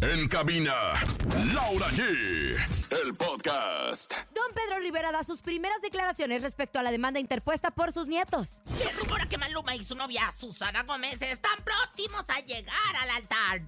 [0.00, 0.74] En cabina,
[1.52, 2.02] Laura G.
[2.02, 4.12] El podcast.
[4.34, 8.60] Don Pedro Rivera da sus primeras declaraciones respecto a la demanda interpuesta por sus nietos.
[8.66, 13.62] Se rumora que Maluma y su novia Susana Gómez están próximos a llegar al altar.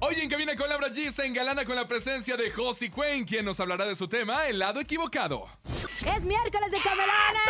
[0.00, 3.44] Hoy en Cabina con Laura G se engalana con la presencia de Josie Cuen, quien
[3.44, 5.48] nos hablará de su tema, El lado equivocado.
[6.02, 7.42] Es miércoles de comelones.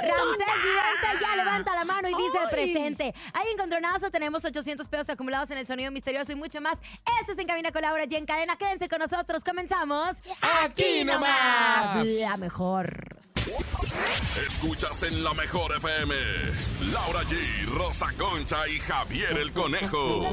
[0.00, 2.46] Ramsés Vidente ya levanta la mano y dice Ay.
[2.50, 3.14] presente.
[3.34, 6.78] Hay encontronazo, tenemos 800 pesos acumulados en el sonido misterioso y mucho más.
[7.20, 8.56] Esto es En Cabina con Laura G en cadena.
[8.56, 9.44] Quédense con nosotros.
[9.44, 10.16] Comenzamos.
[10.62, 12.06] ¡Aquí nomás!
[12.06, 13.16] La mejor.
[14.46, 16.14] Escuchas en la mejor FM.
[16.92, 20.28] Laura G, Rosa Concha y Javier el Conejo.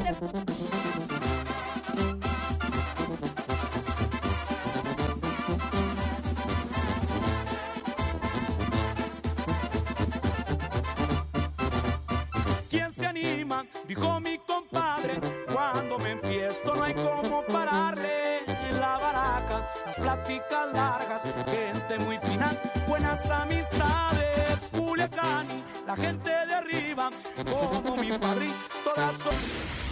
[13.88, 15.20] Dijo mi compadre.
[15.52, 18.44] Cuando me enfiesto no hay como pararle.
[18.80, 22.52] La baraca, las pláticas largas, gente muy fina,
[22.87, 24.70] buenas amistades.
[24.71, 27.10] Culiacán y la gente de arriba,
[27.49, 28.48] como mi padre,
[28.84, 29.88] todas son.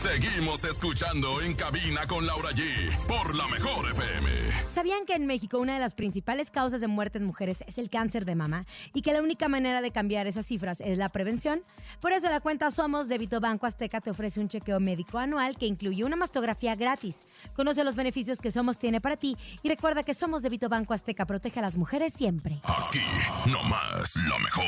[0.00, 4.30] Seguimos escuchando en cabina con Laura G por la mejor FM.
[4.74, 7.90] ¿Sabían que en México una de las principales causas de muerte en mujeres es el
[7.90, 11.62] cáncer de mama y que la única manera de cambiar esas cifras es la prevención?
[12.00, 15.58] Por eso la cuenta Somos de Vito Banco Azteca te ofrece un chequeo médico anual
[15.58, 17.16] que incluye una mastografía gratis.
[17.54, 20.94] Conoce los beneficios que Somos tiene para ti y recuerda que Somos de Vito Banco
[20.94, 22.60] Azteca protege a las mujeres siempre.
[22.64, 23.00] Aquí
[23.46, 24.64] nomás la mejor.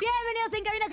[0.00, 0.90] Bienvenidos en Cabina G,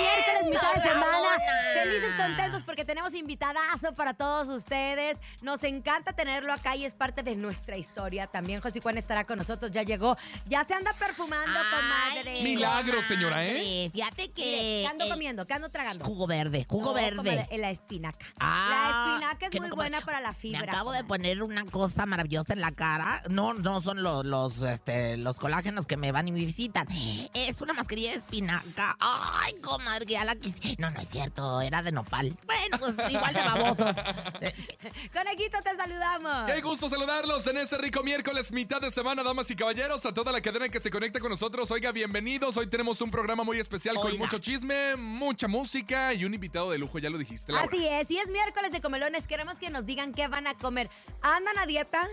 [0.00, 1.38] miércoles, mitad de semana.
[1.74, 5.18] Felices, contentos porque tenemos invitadazo para todos ustedes.
[5.42, 8.26] Nos encanta tenerlo acá y es parte de nuestra historia.
[8.26, 10.16] También José Juan estará con nosotros, ya llegó.
[10.46, 12.30] Ya se anda perfumando, comadre.
[12.38, 13.08] Ay, Milagro, comadre.
[13.16, 13.90] señora, ¿eh?
[13.92, 14.42] Fíjate que.
[14.82, 15.46] ¿qué ando eh, comiendo?
[15.46, 16.04] ¿Qué ando tragando?
[16.04, 17.16] Jugo verde, jugo No, verde.
[17.16, 18.26] comadre, la espinaca.
[18.38, 20.61] Ah, la espinaca es muy no, buena para la fibra.
[20.62, 23.22] Acabo de poner una cosa maravillosa en la cara.
[23.28, 26.86] No, no son los, los, este, los colágenos que me van y me visitan.
[27.34, 28.96] Es una mascarilla de espinaca.
[29.00, 30.76] Ay, comadre, que ya la quise.
[30.78, 32.36] No, no es cierto, era de nopal.
[32.46, 33.96] Bueno, pues igual de babosos.
[35.12, 36.50] Conejito, te saludamos.
[36.50, 40.32] Qué gusto saludarlos en este rico miércoles, mitad de semana, damas y caballeros, a toda
[40.32, 41.70] la cadena que se conecta con nosotros.
[41.70, 42.56] Oiga, bienvenidos.
[42.56, 46.78] Hoy tenemos un programa muy especial con mucho chisme, mucha música y un invitado de
[46.78, 47.66] lujo, ya lo dijiste, Laura.
[47.66, 49.26] Así es, y es miércoles de comelones.
[49.26, 50.90] Queremos que nos digan qué van a comer.
[51.20, 52.08] ¿Andan a dieta?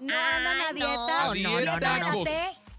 [0.00, 1.34] ¿No andan a dieta?
[1.34, 2.24] no, no, no, no, no.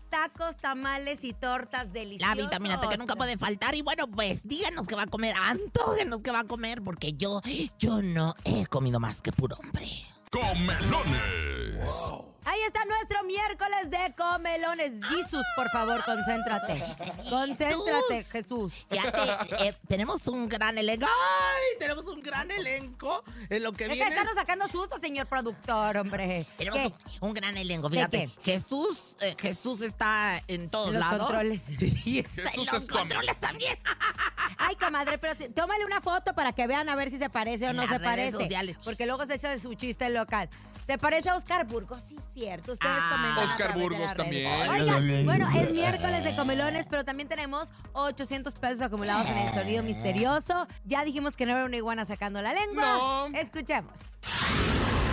[0.09, 2.38] Tacos, tamales y tortas deliciosas.
[2.38, 3.75] La vitamina T que nunca puede faltar.
[3.75, 5.35] Y bueno, pues díganos qué va a comer.
[5.38, 6.81] Antógenos qué va a comer.
[6.81, 7.41] Porque yo,
[7.78, 9.85] yo no he comido más que puro hombre.
[10.31, 12.12] Comelones.
[12.50, 14.94] Ahí está nuestro miércoles de comelones.
[15.06, 16.75] Jesús, por favor, concéntrate.
[17.30, 18.72] Concéntrate, Jesús.
[18.90, 19.19] Fíjate,
[19.68, 21.06] eh, tenemos un gran elenco.
[21.07, 21.78] ¡Ay!
[21.78, 24.09] Tenemos un gran elenco en lo que de viene.
[24.09, 26.47] estarnos sacando susto, señor productor, hombre.
[26.56, 26.94] Tenemos ¿Qué?
[27.19, 27.90] un, un gran elenco.
[27.90, 31.19] ¿De Fíjate, Jesús, eh, Jesús está en todos los lados.
[31.28, 31.62] controles.
[32.06, 33.78] Y está Jesús en es los controles también.
[34.57, 37.66] Ay, comadre, pero sí, tómale una foto para que vean a ver si se parece
[37.66, 38.38] o En no las se redes parece.
[38.38, 38.78] sociales.
[38.86, 40.47] Porque luego se echa de su chiste local.
[40.88, 42.02] ¿Se parece a Oscar Burgos?
[42.08, 42.72] Sí, cierto.
[42.74, 43.42] Ustedes Ah.
[43.44, 44.48] Oscar Burgos también.
[44.70, 49.84] Oigan, bueno, es miércoles de comelones, pero también tenemos 800 pesos acumulados en el sonido
[49.84, 50.66] misterioso.
[50.86, 52.84] Ya dijimos que no era una iguana sacando la lengua.
[52.84, 53.25] No.
[53.38, 53.92] Escuchemos.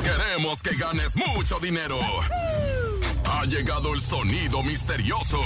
[0.05, 1.99] Queremos que ganes mucho dinero.
[3.27, 5.41] Ha llegado el sonido misterioso.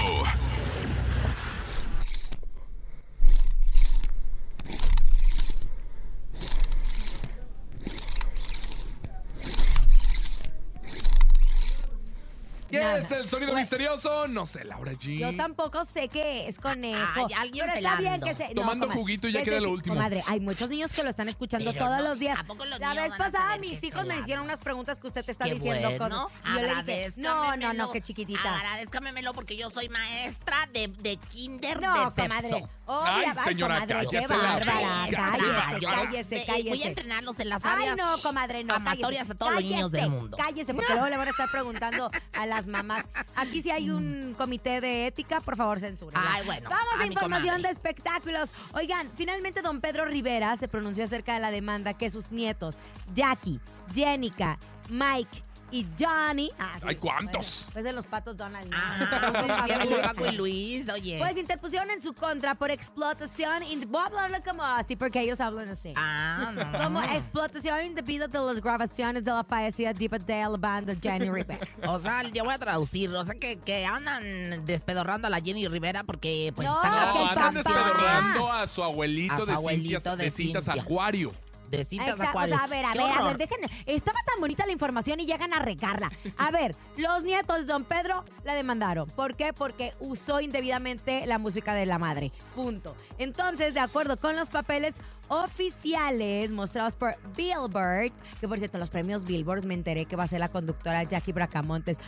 [12.70, 12.98] ¿Qué Nada.
[12.98, 13.60] es el sonido Bueno.
[13.60, 14.28] misterioso?
[14.28, 15.18] No sé, Laura G.
[15.18, 17.00] Yo tampoco sé qué es conejo.
[17.14, 18.54] Ay, alguien pero está bien que se.
[18.54, 19.00] Tomando comadre.
[19.00, 19.94] juguito y ya Que queda lo último.
[19.96, 22.38] Comadre, hay muchos niños que lo están escuchando Pero todos no, los días.
[22.38, 25.24] ¿a poco los La vez pasada mis qué hijos me hicieron unas preguntas que usted
[25.24, 25.88] te está Qué diciendo.
[25.98, 26.24] bueno.
[26.24, 26.38] cosas.
[26.44, 28.54] Y yo le dije, no, no, no, que chiquitita.
[28.56, 32.50] Agradezcamelo porque yo soy maestra de, de kinder No, de comadre.
[32.50, 32.70] sexo.
[32.86, 35.08] Obvia, Ay, señora, qué cállese la.
[35.10, 36.68] Cállese, cállese, cállese.
[36.70, 38.74] Voy a entrenarlos en las Ay, áreas no, comadre, no.
[38.74, 40.36] amatorias a todos los niños del mundo.
[40.36, 43.04] Cállese, porque luego le van a estar preguntando a las mamás.
[43.36, 46.20] Aquí sí hay un comité de ética, por favor, censura.
[46.20, 46.32] ya.
[46.34, 48.50] Ay, bueno, Vamos a a información de espectáculos.
[48.72, 52.76] Oigan, finalmente don Pedro Rivera se pronunció acerca de la demanda que sus nietos,
[53.14, 53.60] Jackie,
[53.94, 54.58] Jenica,
[54.88, 56.50] Mike y Johnny.
[56.58, 57.60] Ah, sí, Ay, ¿cuántos?
[57.64, 58.70] Bueno, pues en los patos Donald.
[58.70, 58.76] ¿no?
[58.78, 61.16] Ah, sí, sí, amigo Paco y Luis, oye.
[61.18, 63.62] Pues interpusieron en su contra por explotación.
[63.88, 65.92] Voy a hablarlo como así porque ellos hablan así.
[65.96, 66.84] ah, no.
[66.84, 71.66] Como explotación indebida de las grabaciones de la fallecida diva de la banda Jenny Rivera.
[71.88, 73.10] O sea, yo voy a traducir.
[73.10, 77.26] O sea, que, que andan despedorrando a la Jenny Rivera porque pues No, están grabando
[77.30, 80.82] andan despedorrando a su abuelito, A su de, abuelito cintas, de de cintas Cintia.
[80.82, 81.32] Acuario.
[81.70, 82.54] De cintas Exacto, acuario.
[82.54, 83.58] O sea, a ver, a ¡Qué ver, a ver, dejen.
[83.86, 86.10] Estaba tan bonita la información y llegan a regarla.
[86.36, 89.08] A ver, los nietos de Don Pedro la demandaron.
[89.10, 89.52] ¿Por qué?
[89.52, 92.32] Porque usó indebidamente la música de la madre.
[92.54, 92.96] Punto.
[93.18, 94.96] Entonces, de acuerdo con los papeles
[95.28, 100.28] oficiales mostrados por Billboard, que por cierto, los premios Billboard me enteré que va a
[100.28, 101.98] ser la conductora Jackie Bracamontes.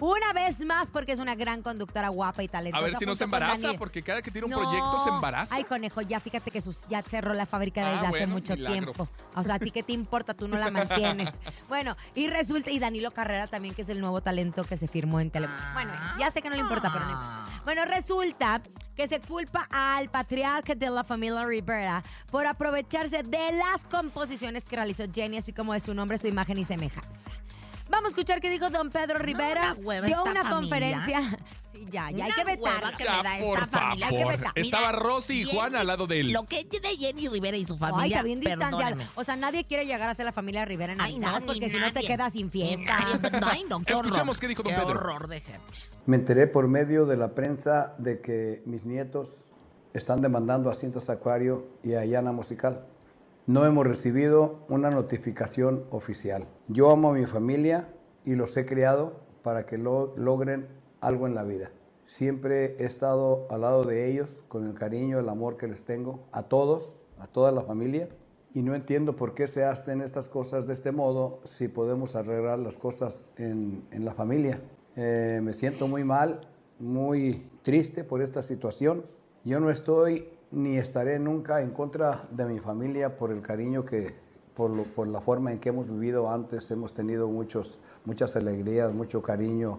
[0.00, 2.82] Una vez más, porque es una gran conductora guapa y talentosa.
[2.82, 4.58] A ver si no se embaraza, porque cada que tiene un No.
[4.58, 5.54] proyecto se embaraza.
[5.54, 8.54] Ay, conejo, ya fíjate que sus, ya cerró la fábrica Ah, desde hace bueno, mucho
[8.54, 8.72] milagro.
[8.94, 9.08] tiempo.
[9.34, 10.32] O sea, ¿a ti qué te importa?
[10.34, 11.28] Tú no la mantienes.
[11.68, 15.20] Bueno, y resulta, y Danilo Carrera también, que es el nuevo talento que se firmó
[15.20, 15.62] en Telemundo.
[15.74, 17.46] Bueno, ya sé que no le importa, pero no importa.
[17.64, 18.60] Bueno, resulta
[18.96, 24.76] que se culpa al patriarca de la familia Rivera por aprovecharse de las composiciones que
[24.76, 27.10] realizó Jenny, así como de su nombre, su imagen y semejanza.
[27.90, 29.74] Vamos a escuchar qué dijo don Pedro Rivera.
[29.76, 30.56] una hueva Dio esta una familia.
[30.60, 31.38] conferencia.
[31.72, 32.96] Sí, ya, ya hay que hueva vetarlo.
[32.98, 34.06] que Ya, me da por esta familia.
[34.08, 34.52] Hay que vetar.
[34.56, 36.32] Estaba Rosy y Jenny- Juan al lado de él.
[36.32, 38.96] Lo que es de Jenny Rivera y su Ay, familia, está bien distanciado.
[39.14, 41.78] O sea, nadie quiere llegar a ser la familia Rivera en Ay, no, porque si
[41.78, 42.98] no te quedas sin fiesta.
[43.46, 44.06] Ay, no, qué horror.
[44.06, 44.90] Escuchemos qué dijo don Qué Pedro.
[44.98, 45.62] horror de gente.
[46.06, 49.30] Me enteré por medio de la prensa de que mis nietos
[49.94, 52.84] están demandando a Cintas Acuario y a Yana Musical.
[53.50, 56.46] No hemos recibido una notificación oficial.
[56.68, 57.88] Yo amo a mi familia
[58.24, 60.68] y los he criado para que lo- logren
[61.00, 61.72] algo en la vida.
[62.04, 66.20] Siempre he estado al lado de ellos con el cariño, el amor que les tengo
[66.30, 68.08] a todos, a toda la familia.
[68.54, 72.60] Y no entiendo por qué se hacen estas cosas de este modo si podemos arreglar
[72.60, 74.60] las cosas en, en la familia.
[74.94, 76.42] Eh, me siento muy mal,
[76.78, 79.02] muy triste por esta situación.
[79.44, 84.14] Yo no estoy ni estaré nunca en contra de mi familia por el cariño que,
[84.54, 86.70] por, lo- por la forma en que hemos vivido antes.
[86.70, 89.78] Hemos tenido muchos, muchas alegrías, mucho cariño,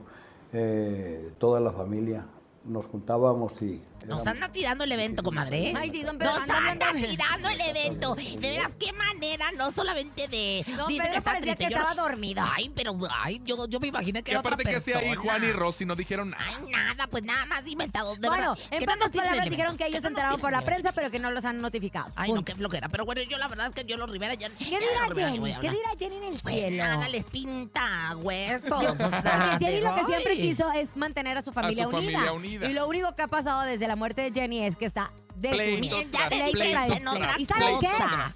[0.53, 2.25] eh, toda la familia.
[2.65, 3.81] Nos juntábamos y...
[4.05, 5.69] Nos anda tirando el evento, comadre.
[5.69, 5.73] ¿eh?
[5.77, 8.15] Ay, sí, don Pedro, Nos anda tirando el evento.
[8.15, 10.65] De veras, qué manera, no solamente de.
[10.75, 12.43] Don dice Pedro parecía que yo- estaba dormido.
[12.51, 15.15] Ay, pero, ay, yo, yo me imaginé que Y era otra aparte que hacía ahí.
[15.15, 16.43] Juan y Rosy no dijeron nada.
[16.47, 18.65] Ay, nada, pues nada más inventados, de bueno, verdad.
[18.71, 21.31] en que pocas palabras dijeron que ellos se enteraron por la prensa, pero que no
[21.31, 22.11] los han notificado.
[22.15, 22.89] Ay, no, qué flojera.
[22.89, 24.49] Pero bueno, yo la verdad es que yo los Rivera ya.
[24.49, 25.53] ¿Qué ya dirá Jenny?
[25.61, 26.77] ¿Qué dirá Jenny en el Pues cielo?
[26.83, 28.83] nada, les pinta huesos.
[29.59, 32.11] Jenny lo que siempre quiso es mantener a su familia, su unida.
[32.19, 32.69] familia unida.
[32.69, 35.83] Y lo único que ha pasado desde la muerte de Jenny es que está Miren,
[36.11, 37.89] ya en otra ¿Y saben qué?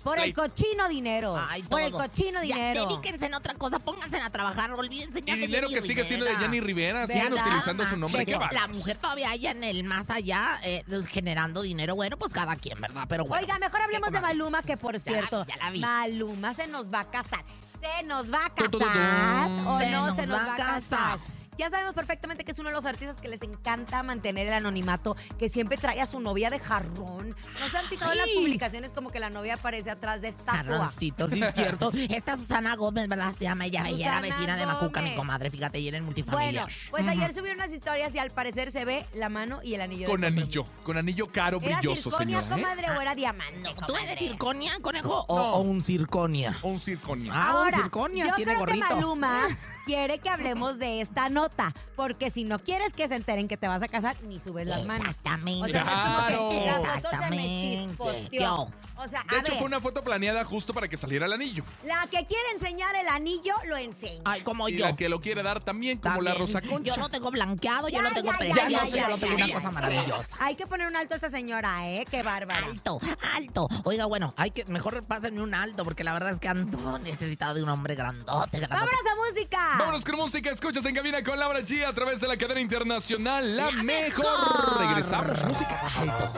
[0.03, 1.33] Por el cochino dinero.
[1.49, 2.87] Ay, por el cochino Ya, dinero.
[2.87, 6.03] dedíquense en otra cosa, pónganse a trabajar, olvídense ya Y de dinero Jenny que sigue
[6.05, 6.35] siendo de.
[6.35, 7.07] Jenny Rivera.
[7.07, 8.25] Siguen utilizando su nombre.
[8.25, 11.95] De la mujer todavía allá en el más allá eh, generando dinero.
[11.95, 13.05] Bueno, pues cada quien, ¿verdad?
[13.07, 13.45] Pero bueno.
[13.45, 14.21] Oiga, mejor hablemos ¿qué, de?
[14.21, 15.79] Maluma, que por cierto, ya la vi.
[15.79, 17.45] Maluma se nos va a casar.
[17.79, 18.85] Se nos va a Tu, tu, tu, tu.
[18.85, 21.19] casar o Se no nos se nos va va a a casar.
[21.57, 25.15] Ya sabemos perfectamente que es uno de los artistas que les encanta mantener el anonimato,
[25.39, 27.29] que siempre trae a su novia de jarrón.
[27.59, 30.57] ¿No se han fijado en las publicaciones como que la novia aparece atrás de estatua?
[30.57, 31.91] Jarroncito, sí es cierto.
[32.09, 33.33] Esta Susana Gómez, ¿verdad?
[33.37, 35.49] Se llama ella, ella era vecina de Macuca, mi comadre.
[35.49, 36.67] Fíjate, ella era en Bueno, multifamiliar.
[36.89, 40.07] pues ayer subieron unas historias y al parecer se ve la mano y el anillo.
[40.07, 40.63] de Con anillo.
[40.83, 42.59] Con anillo caro, ¿Era brilloso, circonia, señor.
[42.59, 42.61] ¿eh?
[42.61, 45.53] comadre, o era diamante, No, ¿Tú eres circonia, conejo, o, No.
[45.55, 46.57] o un circonia?
[46.63, 47.31] Un circonio.
[47.33, 48.87] Ah, un circonia, yo tiene creo gorrito.
[48.87, 49.47] que Maluma
[49.85, 53.67] quiere que hablemos de esta nota, porque si no quieres que se enteren que te
[53.67, 55.07] vas a casar, ni subes las manos.
[55.09, 55.65] Exactamente.
[55.65, 56.49] O sea, no es como Claro.
[56.49, 58.67] que la foto se me chispoteó.
[58.97, 61.33] O sea, De a hecho, ver, fue una foto planeada justo para que saliera el
[61.33, 61.63] anillo.
[61.83, 64.21] la que quiere enseñar el anillo, lo enseña.
[64.25, 64.85] Ay, como Y yo.
[64.85, 66.33] la que lo quiere dar también, como la.
[66.33, 66.95] Rosa Concha.
[66.95, 69.37] Yo lo tengo blanqueado, yo lo tengo ya, ya, precioso, ya, yo ya, lo tengo
[69.37, 69.55] ya, una ya.
[69.55, 70.37] cosa maravillosa.
[70.39, 72.05] Hay que poner un alto a esta señora, ¿eh?
[72.09, 72.65] Qué bárbara.
[72.65, 72.99] Alto,
[73.35, 73.67] alto.
[73.83, 77.53] Oiga, bueno, hay que mejor pásenme un alto porque la verdad es que ando necesitado
[77.55, 78.91] de un hombre grandote, grandote.
[78.95, 79.74] ¡Vámonos a música!
[79.77, 83.55] Vámonos con música, escuchas en cabina con Laura G a través de la cadena internacional
[83.57, 84.25] La, La mejor.
[84.25, 84.79] mejor.
[84.87, 85.79] Regresamos, música.
[85.99, 86.31] Alto.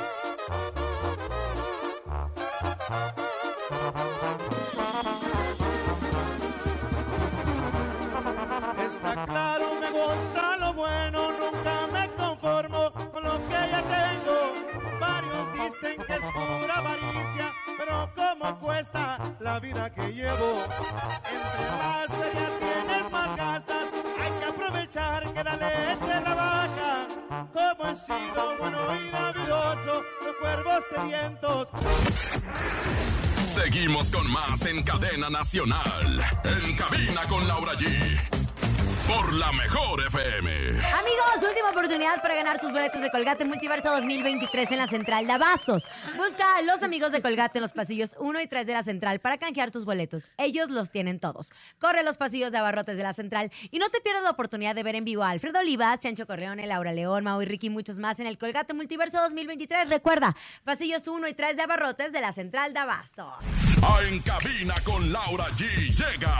[8.86, 15.00] Está claro, me gusta lo bueno, nunca me conformo con lo que ya tengo.
[15.00, 20.64] Varios dicen que es pura avaricia, pero cómo cuesta la vida que llevo.
[33.64, 36.22] Seguimos con más en cadena nacional.
[36.44, 38.38] En cabina con Laura G.
[39.08, 40.52] por la mejor FM.
[40.94, 45.34] Amigos, última oportunidad para ganar tus boletos de Colgate Multiverso 2023 en la Central de
[45.34, 45.86] Abastos.
[46.16, 49.20] Busca a los amigos de Colgate en los pasillos 1 y 3 de la Central
[49.20, 50.30] para canjear tus boletos.
[50.38, 51.52] Ellos los tienen todos.
[51.80, 54.84] Corre los pasillos de abarrotes de la Central y no te pierdas la oportunidad de
[54.84, 57.98] ver en vivo a Alfredo Olivas, Chancho Corleone, Laura León, Mau y Ricky y muchos
[58.00, 59.90] más en el Colgate Multiverso 2023.
[59.90, 63.34] Recuerda, pasillos 1 y 3 de abarrotes de la Central de Abastos.
[63.82, 65.66] A En Cabina con Laura G.
[65.96, 66.38] Llega.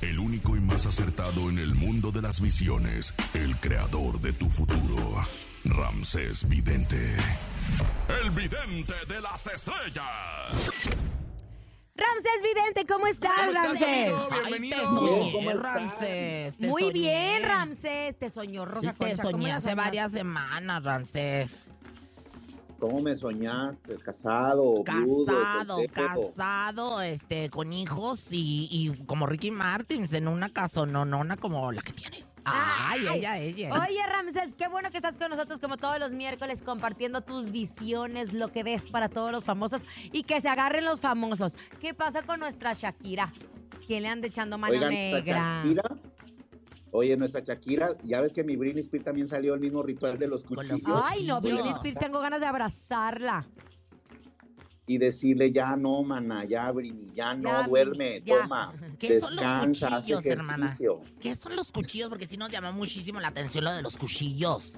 [0.00, 3.14] El único y más acertado en el mundo de las visiones.
[3.34, 5.22] El creador de tu futuro.
[5.64, 7.16] Ramsés Vidente.
[8.22, 10.90] El vidente de las estrellas.
[11.94, 14.12] Ramsés Vidente, ¿cómo estás, ¿Cómo estás, Ramsés?
[14.12, 14.28] amigo?
[14.32, 14.76] Ay, Bienvenido.
[14.78, 15.62] te ¿Cómo soñé, estás?
[15.62, 16.56] Ramsés.
[16.56, 16.92] te Muy soñé.
[16.94, 18.18] bien, Ramsés.
[18.18, 19.16] Te soñó Rosa te Concha.
[19.22, 19.74] ¿Cómo soñé hace soñaste?
[19.74, 21.70] varias semanas, Ramsés.
[22.80, 23.94] ¿Cómo me soñaste?
[23.98, 24.82] ¿Casado?
[24.82, 26.32] viudo, Casado, soltero?
[26.34, 31.92] casado, este, con hijos y, y como Ricky Martins en una casononona como la que
[31.92, 32.24] tienes.
[32.44, 33.18] Ay, Ay.
[33.18, 33.86] ella, ella.
[33.86, 38.32] Oye, Ramsés, qué bueno que estás con nosotros como todos los miércoles compartiendo tus visiones,
[38.32, 39.82] lo que ves para todos los famosos
[40.12, 41.56] y que se agarren los famosos.
[41.80, 43.32] ¿Qué pasa con nuestra Shakira?
[43.86, 45.62] ¿Quién le anda echando mano Oigan, nuestra negra?
[45.64, 45.82] Shakira.
[46.94, 50.28] Oye, nuestra Shakira, ya ves que mi Britney Spears también salió el mismo ritual de
[50.28, 51.02] los cuchillos.
[51.04, 51.40] Ay, no.
[51.40, 53.46] Britney Spears, tengo ganas de abrazarla.
[54.86, 58.40] Y decirle, ya no, mana, ya, Britney, ya no, Ya, duerme, ya.
[58.42, 60.76] toma, ¿Qué son los cuchillos, hermana?
[61.20, 62.08] ¿Qué son los cuchillos?
[62.08, 64.72] Porque sí nos llamó muchísimo la atención lo de los cuchillos.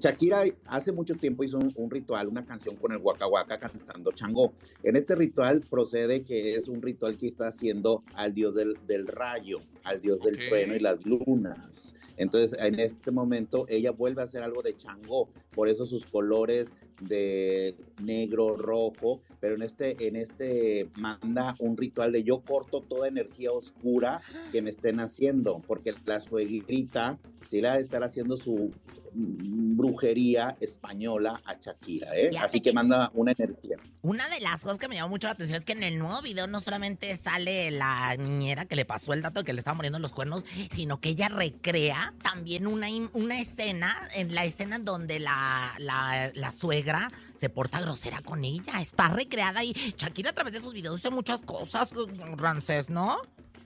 [0.00, 4.12] Shakira hace mucho tiempo hizo un, un ritual, una canción con el Waka Waka cantando
[4.12, 4.52] Changó.
[4.82, 9.06] En este ritual procede que es un ritual que está haciendo al dios del, del
[9.06, 11.94] rayo, al dios del trueno y las lunas.
[12.16, 16.72] Entonces, en este momento, ella vuelve a hacer algo de Changó, por eso sus colores
[17.00, 23.08] de negro, rojo, pero en este, en este manda un ritual de yo corto toda
[23.08, 24.20] energía oscura
[24.52, 28.70] que me estén haciendo, porque la suegrita sí la estar haciendo su
[29.14, 32.30] brujería española a Shakira, ¿eh?
[32.38, 33.76] Así que que- manda una energía.
[34.02, 36.20] Una de las cosas que me llamó mucho la atención es que en el nuevo
[36.22, 39.74] video no solamente sale la niñera que le pasó el dato de que le estaba
[39.74, 44.84] muriendo los cuernos, sino que ella recrea también una, una escena, en la escena en
[44.84, 45.47] donde la,
[45.78, 48.80] la, la suegra se porta grosera con ella.
[48.80, 51.90] Está recreada y Shakira a través de sus videos dice muchas cosas,
[52.36, 53.16] Rancés, ¿no?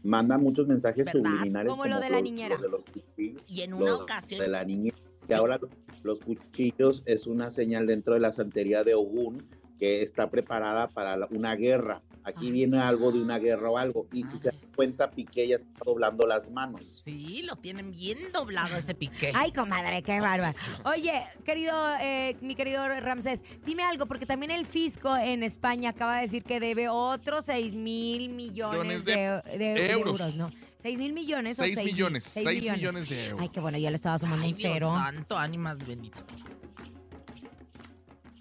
[0.03, 1.23] Manda muchos mensajes ¿Verdad?
[1.31, 1.71] subliminales.
[1.71, 2.55] Como lo de la los- niñera.
[2.57, 4.41] los de los cuchillos, Y en una los ocasión...
[4.41, 4.97] de la niñera.
[5.29, 5.61] Y ahora
[6.03, 9.47] los cuchillos es una señal dentro de la santería de Ogún
[9.79, 12.03] que está preparada para una guerra.
[12.25, 12.53] Aquí Ay.
[12.53, 14.07] viene algo de una guerra o algo.
[14.13, 14.61] Y si se Madres.
[14.63, 17.03] dan cuenta, Piqué ya está doblando las manos.
[17.05, 19.33] Sí, lo tienen bien doblado ese piqué.
[19.35, 20.57] Ay, comadre, qué bárbaro.
[20.85, 26.17] Oye, querido, eh, mi querido Ramsés, dime algo, porque también el fisco en España acaba
[26.17, 30.21] de decir que debe otros 6 mil millones Millones de, de de- de euros.
[30.21, 30.51] euros, ¿no?
[30.83, 32.25] ¿6 mil millones o 6 seis millones.
[32.25, 33.41] seis 6 millones de euros.
[33.43, 34.93] Ay, qué bueno, ya le estaba sumando Ay, un Dios cero.
[34.97, 36.25] santo, ánimas benditas.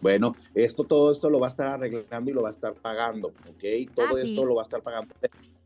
[0.02, 3.28] Bueno, esto, todo esto lo va a estar arreglando y lo va a estar pagando,
[3.28, 3.64] ¿ok?
[3.96, 4.30] Todo Ah, sí.
[4.32, 5.14] esto lo va a estar pagando,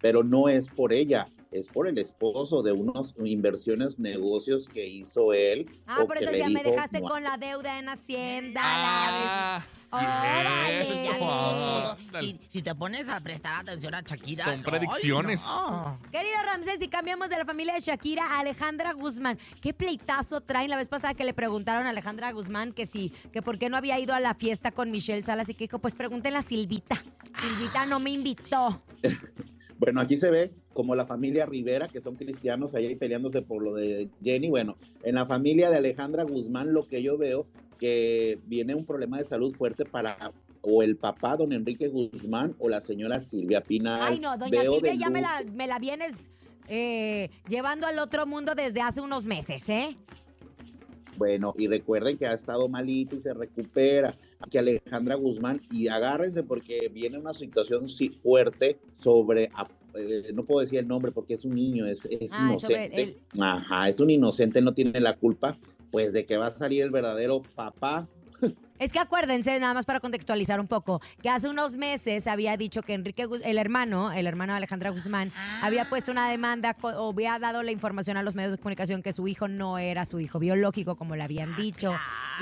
[0.01, 1.25] pero no es por ella,
[1.57, 5.65] es por el esposo de unas inversiones, negocios que hizo él.
[5.87, 7.87] Ah, o por que eso le ya me dijo, dejaste "No, con la deuda en
[7.89, 8.61] Hacienda.
[8.63, 9.65] Ah.
[12.19, 14.45] Si, si te pones a prestar atención a Shakira.
[14.45, 15.41] Son predicciones.
[15.45, 15.99] no.
[16.11, 20.69] Querido Ramsés, si cambiamos de la familia de Shakira a Alejandra Guzmán, ¿qué pleitazo traen?
[20.69, 23.77] La vez pasada que le preguntaron a Alejandra Guzmán que sí, que por qué no
[23.77, 27.01] había ido a la fiesta con Michelle Salas y que dijo, pues pregúntenle a Silvita.
[27.41, 28.81] Silvita no me invitó.
[29.77, 33.75] Bueno, aquí se ve como la familia Rivera, que son cristianos, ahí peleándose por lo
[33.75, 34.49] de Jenny.
[34.49, 37.45] Bueno, en la familia de Alejandra Guzmán, lo que yo veo,
[37.77, 42.69] que viene un problema de salud fuerte para o el papá, don Enrique Guzmán, o
[42.69, 44.13] la señora Silvia Pinal.
[44.13, 46.15] Ay, no, doña Veo Silvia de ya me la, me la vienes
[46.67, 49.95] eh, llevando al otro mundo desde hace unos meses, ¿eh?
[51.17, 54.13] Bueno, y recuerden que ha estado malito y se recupera.
[54.39, 57.85] Aquí Alejandra Guzmán, y agárrense porque viene una situación
[58.21, 59.49] fuerte sobre,
[59.95, 63.17] eh, no puedo decir el nombre porque es un niño, es, es Ah, inocente.
[63.39, 65.57] Ajá, es un inocente, no tiene la culpa,
[65.91, 68.07] pues de que va a salir el verdadero papá.
[68.77, 72.81] Es que acuérdense, nada más para contextualizar un poco, que hace unos meses había dicho
[72.81, 77.39] que Enrique, el hermano, el hermano de Alejandra Guzmán, había puesto una demanda o había
[77.39, 80.39] dado la información a los medios de comunicación que su hijo no era su hijo
[80.39, 81.93] biológico, como le habían dicho,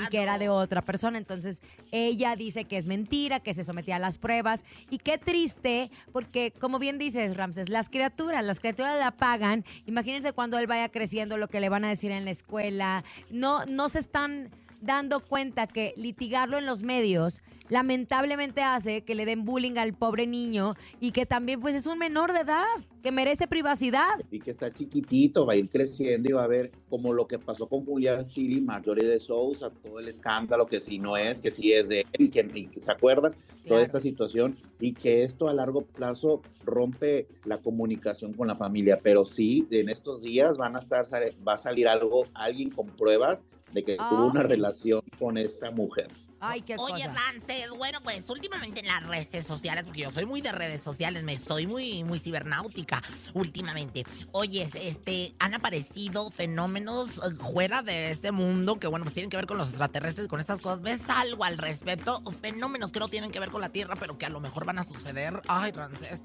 [0.04, 1.18] y que era de otra persona.
[1.18, 1.62] Entonces,
[1.92, 4.64] ella dice que es mentira, que se sometía a las pruebas.
[4.90, 9.64] Y qué triste, porque como bien dices, Ramses, las criaturas, las criaturas la pagan.
[9.86, 13.04] Imagínense cuando él vaya creciendo lo que le van a decir en la escuela.
[13.30, 14.50] No, no se están
[14.84, 20.26] dando cuenta que litigarlo en los medios lamentablemente hace que le den bullying al pobre
[20.26, 22.64] niño y que también pues es un menor de edad
[23.02, 24.18] que merece privacidad.
[24.30, 27.38] y que está chiquitito, va a ir creciendo y va a ver como lo que
[27.38, 31.40] pasó con Julián Gil y Marjorie de Sousa, todo el escándalo, que si no es,
[31.40, 33.76] que si es de él, y que, y que se acuerdan, Claro.
[33.76, 39.00] toda esta situación, y que esto a largo plazo rompe la comunicación con la familia,
[39.02, 41.04] pero sí, en estos días van a estar,
[41.46, 43.44] va a salir algo, alguien con pruebas
[43.74, 46.08] de que tuvo una relación con esta mujer.
[46.46, 47.12] Ay, qué Oye, cosa.
[47.12, 51.22] Rances, bueno, pues últimamente en las redes sociales, porque yo soy muy de redes sociales,
[51.22, 53.02] me estoy muy, muy cibernáutica
[53.32, 54.04] últimamente.
[54.32, 59.38] Oye, este, han aparecido fenómenos eh, fuera de este mundo que, bueno, pues tienen que
[59.38, 60.82] ver con los extraterrestres y con estas cosas.
[60.82, 62.20] ¿Ves algo al respecto?
[62.42, 64.78] Fenómenos que no tienen que ver con la Tierra, pero que a lo mejor van
[64.78, 65.40] a suceder.
[65.48, 66.20] Ay, Rances.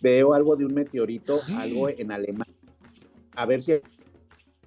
[0.00, 2.54] Veo algo de un meteorito, algo en Alemania.
[3.36, 3.72] A ver si.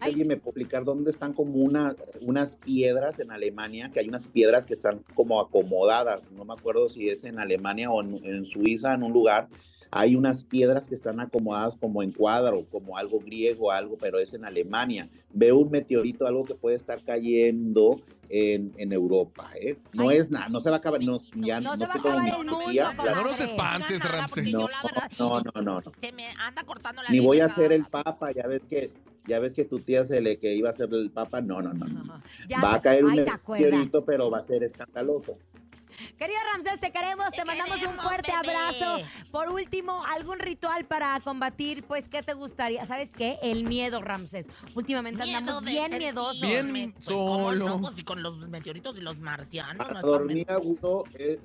[0.01, 4.27] Alguien me puede explicar dónde están como una, unas piedras en Alemania, que hay unas
[4.27, 6.31] piedras que están como acomodadas.
[6.31, 9.47] No me acuerdo si es en Alemania o en, en Suiza, en un lugar.
[9.93, 14.33] Hay unas piedras que están acomodadas como en cuadro, como algo griego, algo, pero es
[14.33, 15.09] en Alemania.
[15.33, 17.97] Veo un meteorito, algo que puede estar cayendo
[18.29, 19.49] en, en Europa.
[19.59, 19.77] ¿eh?
[19.91, 20.17] No Ay.
[20.19, 23.15] es nada, no se va a acabar, no, ya No no, estoy el mitología, ya-
[23.15, 24.01] No nos espantes,
[24.33, 24.69] porque no,
[25.19, 25.91] no, no, no, no.
[25.99, 28.91] Se me anda cortando la Ni voy a ser el papa, ya ves que
[29.25, 31.73] ya ves que tu tía se le que iba a ser el papa, no, no,
[31.73, 31.85] no.
[31.85, 32.21] no.
[32.47, 35.37] Ya Va a caer un meteorito, pero va a ser escandaloso.
[36.17, 38.55] Querido Ramsés, te queremos, te, Te mandamos un fuerte bebé.
[38.55, 39.05] abrazo.
[39.29, 42.83] Por último, algún ritual para combatir, pues, ¿qué te gustaría?
[42.85, 43.37] ¿Sabes qué?
[43.43, 44.47] El miedo, Ramsés.
[44.73, 46.41] Últimamente Miedo andamos bien miedosos.
[46.41, 47.67] Bien pues, ¿cómo solo.
[47.67, 47.81] no?
[47.81, 49.77] Pues, y con los meteoritos y los marcianos.
[49.77, 51.39] no Para dormir a gusto es,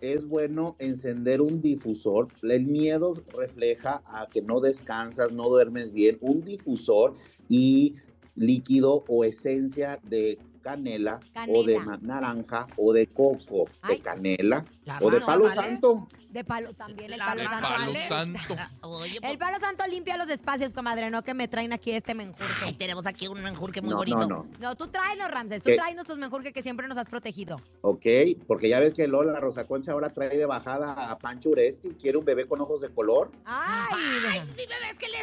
[0.00, 2.28] es bueno encender un difusor.
[2.42, 6.18] El miedo refleja a que no descansas, no duermes bien.
[6.20, 7.14] Un difusor
[7.48, 7.94] y
[8.36, 13.96] líquido o esencia de canela, o de naranja o de coco, Ay.
[13.96, 15.54] de canela La o de palo ¿vale?
[15.54, 16.08] santo.
[16.30, 17.68] De palo también, el La palo El santo.
[17.68, 18.08] palo ¿vale?
[18.08, 18.56] santo.
[18.82, 22.10] Oye, pues, El palo santo limpia los espacios, comadre, no que me traen aquí este
[22.10, 22.72] ay, menjurje.
[22.72, 24.18] tenemos aquí un menjurque muy No, bonito.
[24.18, 24.46] no, no.
[24.58, 25.76] No, tú tráenos, Ramsés, tú ¿Qué?
[25.76, 27.60] tráenos tus menjurjes que siempre nos has protegido.
[27.82, 28.04] Ok,
[28.48, 32.18] porque ya ves que Lola Rosa Concha ahora trae de bajada a Pancho Uresti, quiere
[32.18, 33.30] un bebé con ojos de color.
[33.44, 33.94] Ay,
[34.28, 34.40] Ay,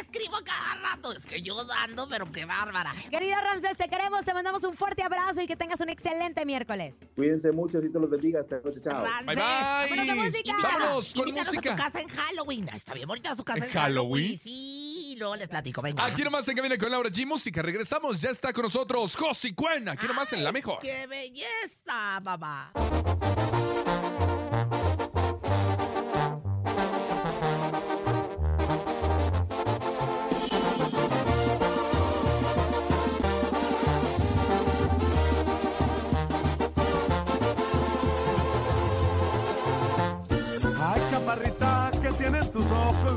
[0.02, 1.12] escribo cada rato.
[1.12, 2.94] Es que yo ando, pero qué bárbara.
[3.10, 6.94] Querido Ramsés, te queremos, te mandamos un fuerte abrazo y que tengas un excelente miércoles.
[7.16, 8.40] Cuídense mucho, Dios los bendiga.
[8.40, 9.02] Hasta luego, chao.
[9.02, 10.14] Bye, Ramsés, Vámonos con bye.
[10.30, 10.56] música.
[10.62, 11.76] Vámonos con Invítanos a música.
[11.76, 12.68] tu casa en Halloween.
[12.68, 14.38] Está bien bonita su casa ¿En en, Halloween?
[14.38, 15.82] Sí, luego les platico.
[15.82, 16.04] Venga.
[16.04, 17.26] Aquí nomás en Cabina con Laura G.
[17.26, 17.62] Música.
[17.62, 18.20] Regresamos.
[18.20, 19.88] Ya está con nosotros Josi Cuen.
[19.88, 20.78] Aquí nomás en La Mejor.
[20.80, 22.72] ¡Qué belleza, papá!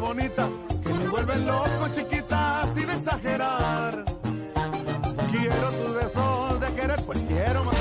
[0.06, 0.50] Bonita,
[0.84, 4.06] que me vuelven loco, chiquita, sin exagerar.
[5.32, 7.76] Quiero tus besos de querer, pues quiero más.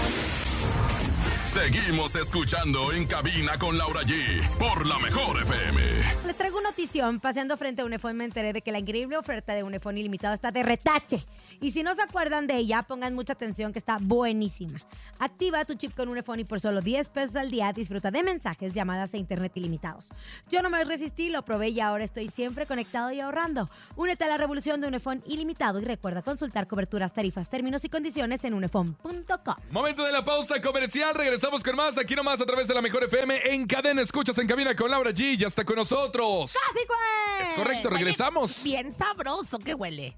[1.44, 6.23] Seguimos escuchando en cabina con Laura G por la mejor FM.
[6.36, 7.20] Traigo una notición.
[7.20, 10.50] Paseando frente a Unifón me enteré de que la increíble oferta de Unifón ilimitado está
[10.50, 11.24] de retache.
[11.60, 14.80] Y si no se acuerdan de ella, pongan mucha atención que está buenísima.
[15.20, 18.74] Activa tu chip con Unifón y por solo 10 pesos al día disfruta de mensajes,
[18.74, 20.10] llamadas e internet ilimitados.
[20.50, 23.68] Yo no me resistí, lo probé y ahora estoy siempre conectado y ahorrando.
[23.94, 28.42] Únete a la revolución de Unifón ilimitado y recuerda consultar coberturas, tarifas, términos y condiciones
[28.44, 29.54] en unifón.com.
[29.70, 31.14] Momento de la pausa comercial.
[31.14, 31.96] Regresamos con más.
[31.98, 33.54] Aquí nomás a través de la mejor FM.
[33.54, 35.36] En cadena escuchas en cabina con Laura G.
[35.36, 36.23] Ya está con nosotros.
[36.24, 37.48] ¡Así pues!
[37.48, 38.62] Es correcto, regresamos.
[38.62, 40.16] Bien sabroso que huele.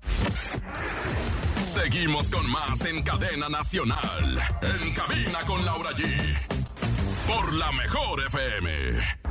[1.67, 4.41] Seguimos con más en cadena nacional.
[4.63, 6.07] En cabina con Laura G.
[7.27, 9.26] Por la mejor FM.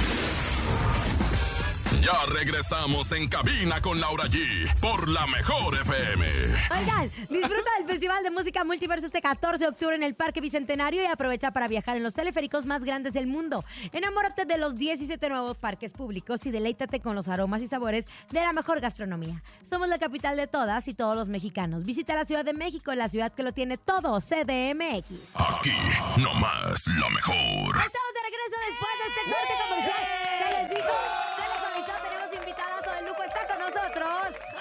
[2.06, 4.72] Ya regresamos en cabina con Laura G.
[4.80, 6.28] Por la mejor FM.
[6.70, 11.02] Oigan, disfruta del Festival de Música Multiverso este 14 de octubre en el Parque Bicentenario
[11.02, 13.66] y aprovecha para viajar en los teleféricos más grandes del mundo.
[13.92, 18.40] Enamórate de los 17 nuevos parques públicos y deleítate con los aromas y sabores de
[18.40, 19.42] la mejor gastronomía.
[19.68, 21.86] Somos la capital de todas y todos los mexicanos.
[21.86, 25.08] Visita la Ciudad de México, la ciudad que lo tiene todo, CDMX.
[25.34, 25.74] Aquí
[26.18, 27.78] nomás la mejor.
[27.78, 30.04] Estamos de regreso después de este corte comercial.
[30.38, 30.94] Se les dijo,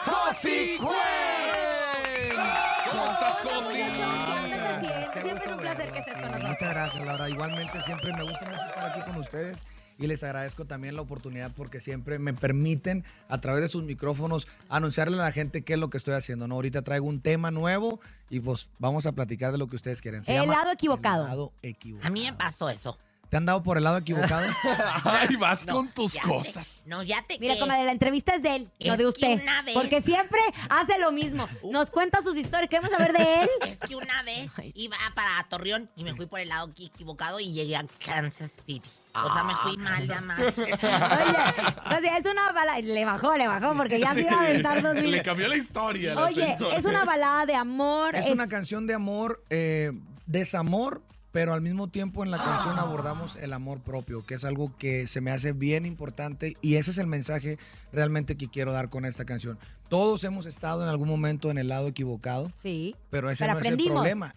[0.07, 0.37] nosotros.
[0.37, 2.37] ¡Josi Cuen!
[2.90, 3.35] ¿Cómo estás,
[5.23, 6.49] Siempre es un placer que estés con nosotros.
[6.51, 7.29] Muchas gracias, Laura.
[7.31, 9.59] Igualmente, siempre me gusta mucho estar aquí con ustedes
[9.99, 14.49] y les agradezco también la oportunidad porque siempre me permiten a través de sus micrófonos
[14.69, 16.49] anunciarle a la gente qué es lo que estoy haciendo.
[16.49, 16.57] ¿no?
[16.57, 20.25] Ahorita traigo un tema nuevo y pues vamos a platicar de lo que ustedes quieren.
[20.25, 21.23] Se El llama lado equivocado.
[21.23, 22.09] El lado equivocado.
[22.09, 22.99] A mí me pasó eso.
[23.31, 24.47] ¿Te han dado por el lado equivocado?
[25.05, 26.77] Ay, vas No, con tus ya cosas.
[26.85, 29.05] te- no, ya te Mira, que- comadre, la entrevista es de él, no Es de
[29.05, 29.43] que usted.
[29.43, 31.49] una vez- Porque siempre hace lo mismo.
[31.71, 32.71] Nos cuenta sus historias.
[32.71, 33.49] Queremos saber de él.
[33.67, 37.53] Es que una vez iba para Torreón y me fui por el lado equivocado y
[37.53, 38.89] llegué a Kansas City.
[39.17, 40.43] O sea, me Ah, fui mal llamada.
[40.57, 42.81] Oye, o sea, es una balada.
[42.81, 45.11] Le bajó, le bajó, porque ya se iba a aventar dos mil.
[45.11, 46.19] Le cambió la historia.
[46.19, 48.17] Oye, es una balada de amor.
[48.17, 49.93] Es una canción de amor, eh,
[50.27, 51.01] desamor,
[51.35, 55.09] pero al mismo tiempo en la canción abordamos el amor propio, que es algo que
[55.09, 57.59] se me hace bien importante y ese es el mensaje
[57.92, 59.59] realmente que quiero dar con esta canción.
[59.88, 62.94] Todos hemos estado en algún momento en el lado equivocado, Sí.
[63.11, 64.33] pero ese Pero no es el problema.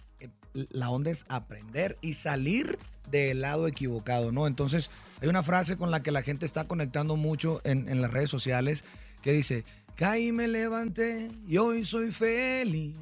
[0.53, 2.79] La onda es aprender y salir
[3.11, 4.47] del lado equivocado, ¿no?
[4.47, 4.89] Entonces,
[5.21, 8.31] hay una frase con la que la gente está conectando mucho en, en las redes
[8.31, 8.83] sociales
[9.21, 12.95] que dice, caí, me levanté y hoy soy feliz.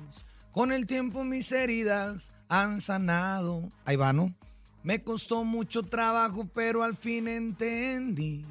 [0.52, 3.70] Con el tiempo mis heridas han sanado.
[3.86, 4.34] Ahí va, ¿no?
[4.84, 8.44] Me costó mucho trabajo, pero al fin entendí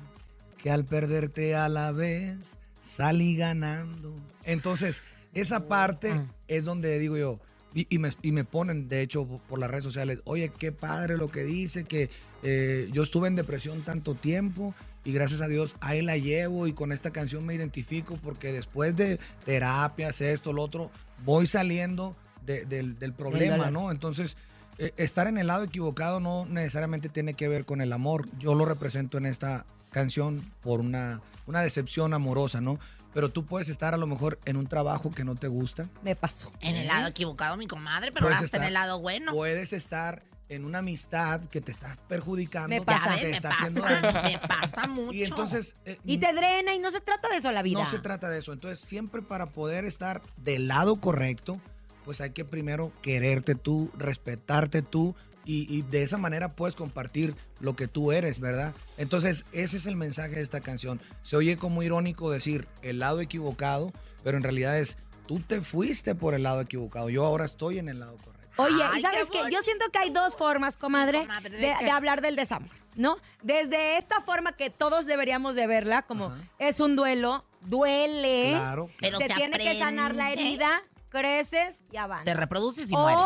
[0.58, 2.38] que al perderte a la vez
[2.84, 4.14] salí ganando.
[4.42, 5.02] Entonces,
[5.32, 6.26] esa parte Ah.
[6.48, 7.38] es donde digo yo,
[7.74, 11.16] y, y me, y me ponen, de hecho, por las redes sociales, oye, qué padre
[11.16, 12.08] lo que dice, que
[12.42, 16.72] eh, yo estuve en depresión tanto tiempo y gracias a Dios ahí la llevo y
[16.72, 20.90] con esta canción me identifico porque después de terapias, esto, lo otro,
[21.24, 23.70] voy saliendo de- del, del problema.
[23.70, 23.90] ¿no?
[23.90, 24.36] Entonces,
[24.78, 28.26] eh, estar en el lado equivocado no necesariamente tiene que ver con el amor.
[28.38, 32.78] Yo lo represento en esta canción por una, una decepción amorosa, ¿no?
[33.12, 35.84] Pero tú puedes estar a lo mejor en un trabajo que no te gusta.
[36.02, 36.50] Me pasó.
[36.60, 39.32] En el lado equivocado, mi comadre, pero Puedes ahora está en estar- el lado bueno.
[39.32, 43.16] Puedes estar en una amistad que te está perjudicando, Me que pasa.
[43.16, 44.22] Te me está pasa, haciendo daño.
[44.24, 45.12] me pasa mucho.
[45.12, 47.78] Y entonces eh, Y te drena y no se trata de eso la vida.
[47.78, 48.52] no se trata de eso.
[48.52, 51.60] Entonces, siempre para poder estar del lado correcto,
[52.04, 55.14] pues hay que primero quererte tú, respetarte tú.
[55.46, 58.72] Y, y de esa manera puedes compartir lo que tú eres, ¿verdad?
[58.96, 61.02] Entonces, ese es el mensaje de esta canción.
[61.22, 66.14] Se oye como irónico decir el lado equivocado, pero en realidad es, tú te fuiste
[66.14, 67.10] por el lado equivocado.
[67.10, 68.62] Yo ahora estoy en el lado correcto.
[68.62, 69.52] Oye, Ay, ¿y sabes qué qué?
[69.52, 71.84] Yo siento que hay dos formas, comadre, Sí, comadre, ¿de de, qué?
[71.84, 73.16] de hablar del desamor, ¿no?
[73.42, 76.38] Desde esta forma que todos deberíamos de verla, como Ajá.
[76.58, 78.88] es un duelo, duele, Claro.
[78.98, 80.82] Pero se se tiene que sanar la herida,
[81.14, 82.24] creces y avanzas.
[82.26, 83.24] Te reproduces y o mueres.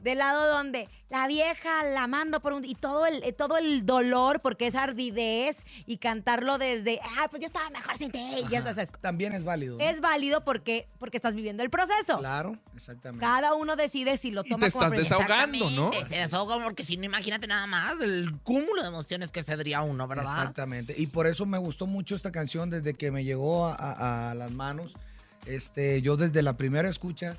[0.00, 3.86] del lado donde la vieja la mando por un y todo el eh, todo el
[3.86, 8.48] dolor porque es ardidez y cantarlo desde ah pues yo estaba mejor sin ti y
[8.50, 9.78] ya sabes, También es válido.
[9.78, 9.82] ¿no?
[9.84, 13.24] es válido porque porque estás viviendo el proceso Claro, exactamente.
[13.24, 15.90] cada uno decide si lo Y toma te como estás desahogando, ¿no?
[15.92, 19.80] Se desahoga porque si no, imagínate nada más el cúmulo de emociones que se daría
[19.82, 20.24] uno, ¿verdad?
[20.26, 20.94] Exactamente.
[20.98, 24.34] Y por eso me gustó mucho esta canción desde que me llegó a, a- a
[24.34, 24.94] las manos.
[25.46, 27.36] Este, yo desde la primera escucha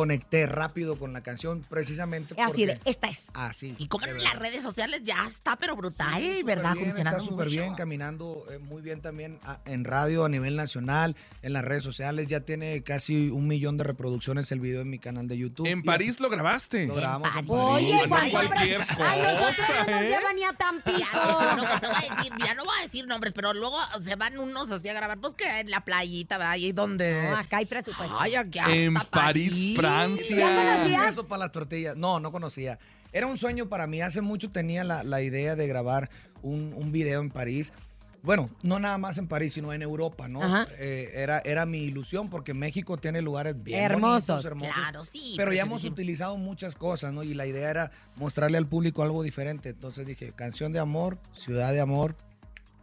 [0.00, 3.74] conecté rápido con la canción precisamente porque así de esta es así.
[3.78, 6.74] Y como en las redes sociales ya está, pero brutal, Sí, ¿verdad?
[6.74, 10.54] bien, Funcionando Está súper bien, caminando eh, muy bien también a- en radio a nivel
[10.54, 12.26] nacional, en las redes sociales.
[12.26, 15.66] Ya tiene casi un millón de reproducciones el video en mi canal de YouTube.
[15.66, 16.86] En Y París lo grabaste.
[16.88, 17.48] Lo grabamos en París.
[17.48, 17.88] París.
[17.88, 20.18] Oye, no Juan, cualquier Ay, cosa, no ¿eh?
[20.34, 20.98] ni a Tampico.
[20.98, 23.78] Ya, no, no, te voy a decir, mira, no voy a decir nombres, pero luego
[24.04, 26.52] se van unos así a grabar, pues que en la playita, ¿verdad?
[26.52, 27.30] Ahí donde...
[27.30, 28.14] No, acá hay presupuesto.
[28.18, 29.85] Ay, aquí hasta En París, Francia.
[29.86, 31.12] ¿Ya conocías?
[31.12, 31.96] Eso para las tortillas.
[31.96, 32.78] No, no conocía.
[33.12, 34.00] Era un sueño para mí.
[34.02, 36.10] Hace mucho tenía la, la idea de grabar
[36.42, 37.72] un, un video en París.
[38.22, 40.40] Bueno, no nada más en París, sino en Europa, ¿no?
[40.78, 44.26] Eh, era, era mi ilusión porque México tiene lugares bien Hermosos.
[44.26, 44.74] bonitos, hermosos.
[44.74, 45.34] Claro, sí.
[45.36, 45.92] Pero ya hemos preciosísimo.
[45.94, 47.22] utilizado muchas cosas, ¿no?
[47.22, 49.68] Y la idea era mostrarle al público algo diferente.
[49.68, 52.16] Entonces dije, canción de amor, ciudad de amor.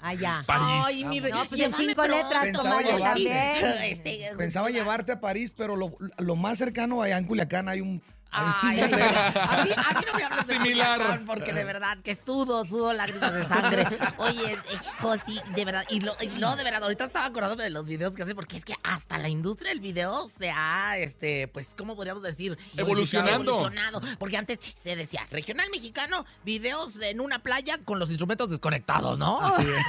[0.03, 0.43] Allá.
[0.45, 0.83] París.
[0.85, 3.03] Ay, mi No, pues en cinco pronto, letras, Pensaba llevarte.
[3.03, 3.55] también.
[3.83, 8.01] Este, Pensaba llevarte a París, pero lo, lo más cercano allá en Culiacán hay un...
[8.33, 11.21] Ay, a mí, a mí no me hables de Similar.
[11.25, 13.85] Porque de verdad que sudo, sudo lágrimas de sangre.
[14.17, 14.57] Oye, eh,
[14.99, 18.13] Josi, de verdad, y lo, y lo de verdad, ahorita estaba acordándome de los videos
[18.13, 21.95] que hace, porque es que hasta la industria del video se ha, este, pues, ¿cómo
[21.95, 22.57] podríamos decir?
[22.77, 23.51] Evolucionando.
[23.53, 24.01] Evolucionado.
[24.19, 29.39] Porque antes se decía, regional mexicano, videos en una playa con los instrumentos desconectados, ¿no?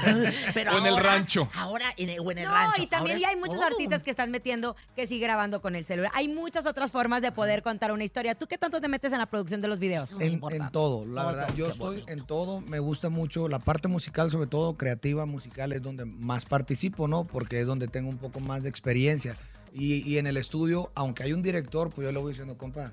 [0.54, 1.48] Pero O en el rancho.
[1.54, 2.82] Ahora, en el, o en el No, rancho.
[2.82, 3.66] y también ya es hay muchos todo.
[3.66, 6.10] artistas que están metiendo que sí grabando con el celular.
[6.14, 8.33] Hay muchas otras formas de poder contar una historia.
[8.38, 10.12] ¿Tú qué tanto te metes en la producción de los videos?
[10.20, 11.54] En, en todo, la Todo, verdad.
[11.54, 15.82] Yo estoy en todo, me gusta mucho la parte musical, sobre todo creativa musical, es
[15.82, 17.24] donde más participo, ¿no?
[17.24, 19.36] Porque es donde tengo un poco más de experiencia.
[19.72, 22.92] Y, y en el estudio, aunque hay un director, pues yo le voy diciendo, compa,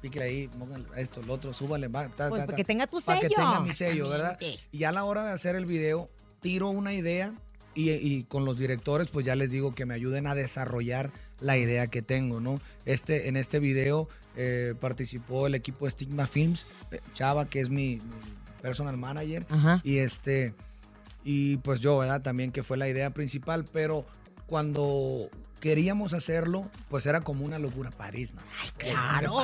[0.00, 3.00] píquele ahí, póngale esto, lo otro, súbale, va, ta, Pues ta, ta, que tenga tu
[3.00, 4.38] Para que tenga mi sello, ¿verdad?
[4.72, 6.08] Y a la hora de hacer el video,
[6.40, 7.34] tiro una idea
[7.74, 11.56] y, y con los directores, pues ya les digo que me ayuden a desarrollar la
[11.56, 12.60] idea que tengo, ¿no?
[12.84, 17.68] Este, en este video eh, participó el equipo de Stigma Films, eh, Chava, que es
[17.70, 19.80] mi, mi personal manager, Ajá.
[19.84, 20.54] y este,
[21.24, 22.22] y pues yo, ¿verdad?
[22.22, 24.04] También que fue la idea principal, pero
[24.46, 25.28] cuando
[25.60, 27.90] queríamos hacerlo, pues era como una locura.
[28.78, 29.34] ¿Qué claro.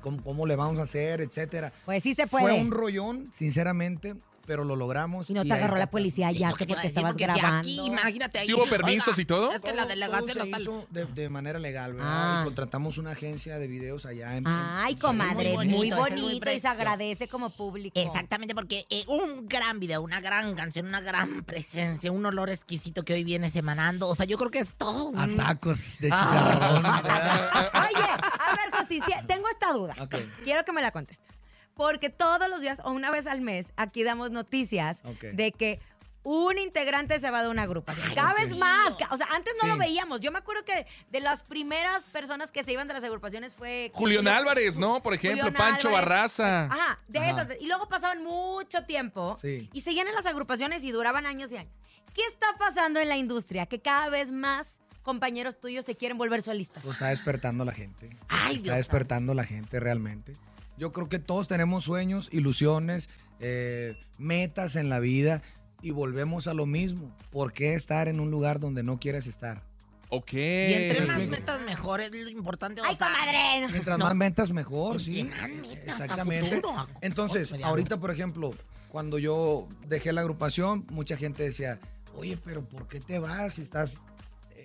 [0.00, 1.20] ¿Cómo, cómo le vamos a hacer?
[1.20, 1.72] Etcétera.
[1.84, 2.60] Pues sí se Fue puede.
[2.60, 4.14] un rollón, sinceramente,
[4.46, 5.28] pero lo logramos.
[5.30, 7.58] Y no te agarró la policía ya que porque estabas porque grabando.
[7.58, 8.46] Aquí, imagínate ahí.
[8.46, 9.52] ¿Sí hubo permisos Oiga, y todo?
[9.52, 12.38] Es que la delegación todo se hizo de, de manera legal, ¿verdad?
[12.38, 12.38] Ah.
[12.40, 14.44] Y contratamos una agencia de videos allá en...
[14.46, 17.98] Ay, comadre, muy muy bonito, bonito, ese es muy y se agradece como público.
[17.98, 23.04] Exactamente, porque eh, un gran video, una gran canción, una gran presencia, un olor exquisito
[23.04, 24.08] que hoy vienes emanando.
[24.08, 25.18] O sea, yo creo que es todo un...
[25.18, 26.80] A tacos de Ah.
[26.82, 26.84] chicharrón.
[27.84, 29.94] Oye, a ver, Josi, sí, tengo esta duda.
[30.00, 30.16] Ok.
[30.42, 31.26] Quiero que me la contestes.
[31.74, 35.80] Porque todos los días o una vez al mes aquí damos noticias de que
[36.22, 38.06] un integrante se va de una agrupación.
[38.14, 38.94] Cada vez más.
[39.10, 39.68] O sea, antes no Sí.
[39.68, 40.20] lo veíamos.
[40.20, 43.90] Yo me acuerdo que de las primeras personas que se iban de las agrupaciones fue...
[43.92, 45.02] Julián Álvarez, ¿no?
[45.02, 46.08] Por ejemplo, Julián Pancho Álvarez.
[46.08, 46.64] Barraza.
[46.64, 47.30] Ajá, de Ajá.
[47.42, 47.48] esas.
[47.60, 49.68] Y luego pasaban mucho tiempo Sí.
[49.72, 51.76] y seguían en las agrupaciones y duraban años y años.
[52.14, 53.66] ¿Qué está pasando en la industria?
[53.66, 56.82] Que cada vez más compañeros tuyos se quieren volver solistas.
[56.82, 58.16] Pues está despertando la gente.
[58.28, 60.32] Ay, está Dios despertando la gente realmente.
[60.76, 63.08] Yo creo que todos tenemos sueños, ilusiones,
[63.40, 65.42] eh, metas en la vida
[65.82, 67.14] y volvemos a lo mismo.
[67.30, 69.62] ¿Por qué estar en un lugar donde no quieres estar?
[70.08, 70.32] Ok.
[70.32, 72.80] Y entre Me más metas mejor es lo importante.
[72.80, 73.68] o ¡Ay, sea, comadre!
[73.72, 74.04] Mientras No.
[74.06, 75.24] más metas, mejor, sí.
[75.24, 76.56] más metas a Exactamente.
[76.56, 77.70] futuro, a- Entonces, mediano.
[77.70, 78.52] ahorita, por ejemplo,
[78.88, 81.78] cuando yo dejé la agrupación, mucha gente decía,
[82.16, 83.94] oye, pero ¿por qué te vas si estás...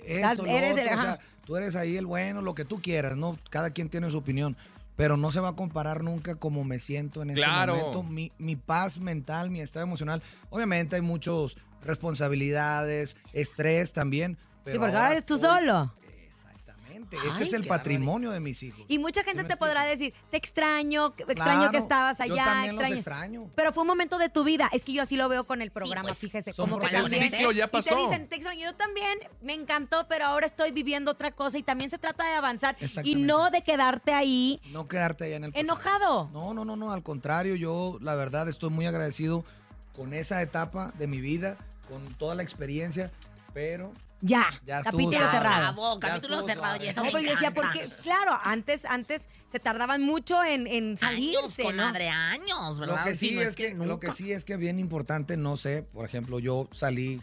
[0.06, 1.16] Esto, lo eres el- otro?" O ajá.
[1.18, 3.38] sea, tú eres ahí el bueno, lo que tú quieras, ¿no?
[3.50, 4.56] Cada quien tiene su opinión.
[5.00, 7.74] Pero no se va a comparar nunca como me siento en este Claro.
[7.78, 8.04] momento.
[8.04, 10.22] Mi, mi paz mental, mi estado emocional.
[10.50, 14.38] Obviamente hay muchas responsabilidades, estrés también.
[14.66, 15.94] Pero Sí, porque ahora eres tú estoy- solo.
[17.18, 17.38] Exactamente.
[17.40, 18.82] Ay, este es el patrimonio de mis hijos.
[18.88, 22.66] Y mucha ¿Sí gente te podrá decir, te extraño, extraño que estabas yo allá, los
[22.76, 22.96] extraño.
[22.96, 23.52] extraño.
[23.56, 24.70] Pero fue un momento de tu vida.
[24.72, 26.54] Es que yo así lo veo con el programa, pues, fíjese.
[26.54, 26.96] Como que.
[26.96, 27.96] El ciclo ya Y te pasó.
[27.96, 28.62] dicen, te extraño.
[28.62, 31.58] Yo también me encantó, pero ahora estoy viviendo otra cosa.
[31.58, 32.78] Y también se trata de avanzar.
[33.04, 35.64] Y no de quedarte ahí No quedarte allá en el pasado.
[35.66, 36.30] enojado.
[36.34, 39.44] No, no, no, no, al contrario, yo la verdad estoy muy agradecido
[39.96, 41.58] con esa etapa de mi vida,
[41.90, 43.12] con toda la experiencia,
[43.54, 45.74] pero Ya, Ya estuvo capítulo cerrado.
[45.74, 46.74] Bravo, capítulo estuvo cerrado.
[46.76, 46.86] suave.
[46.86, 47.72] Y eso No, me pero yo decía, encanta.
[47.72, 51.84] porque, claro, antes, antes se tardaban mucho en, en Años, salirse, ¿no?
[51.86, 52.98] años, ¿verdad?
[52.98, 54.08] lo que sí no es que, lo nunca.
[54.08, 57.22] que sí es que bien importante, no sé, por ejemplo, yo salí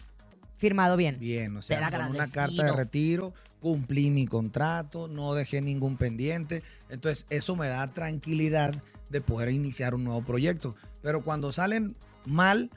[0.58, 1.18] Firmado bien.
[1.18, 6.62] bien, o sea, con una carta de retiro, cumplí mi contrato, no dejé ningún pendiente,
[6.88, 8.74] entonces eso me da tranquilidad
[9.10, 12.70] de poder iniciar un nuevo proyecto, pero cuando salen mal,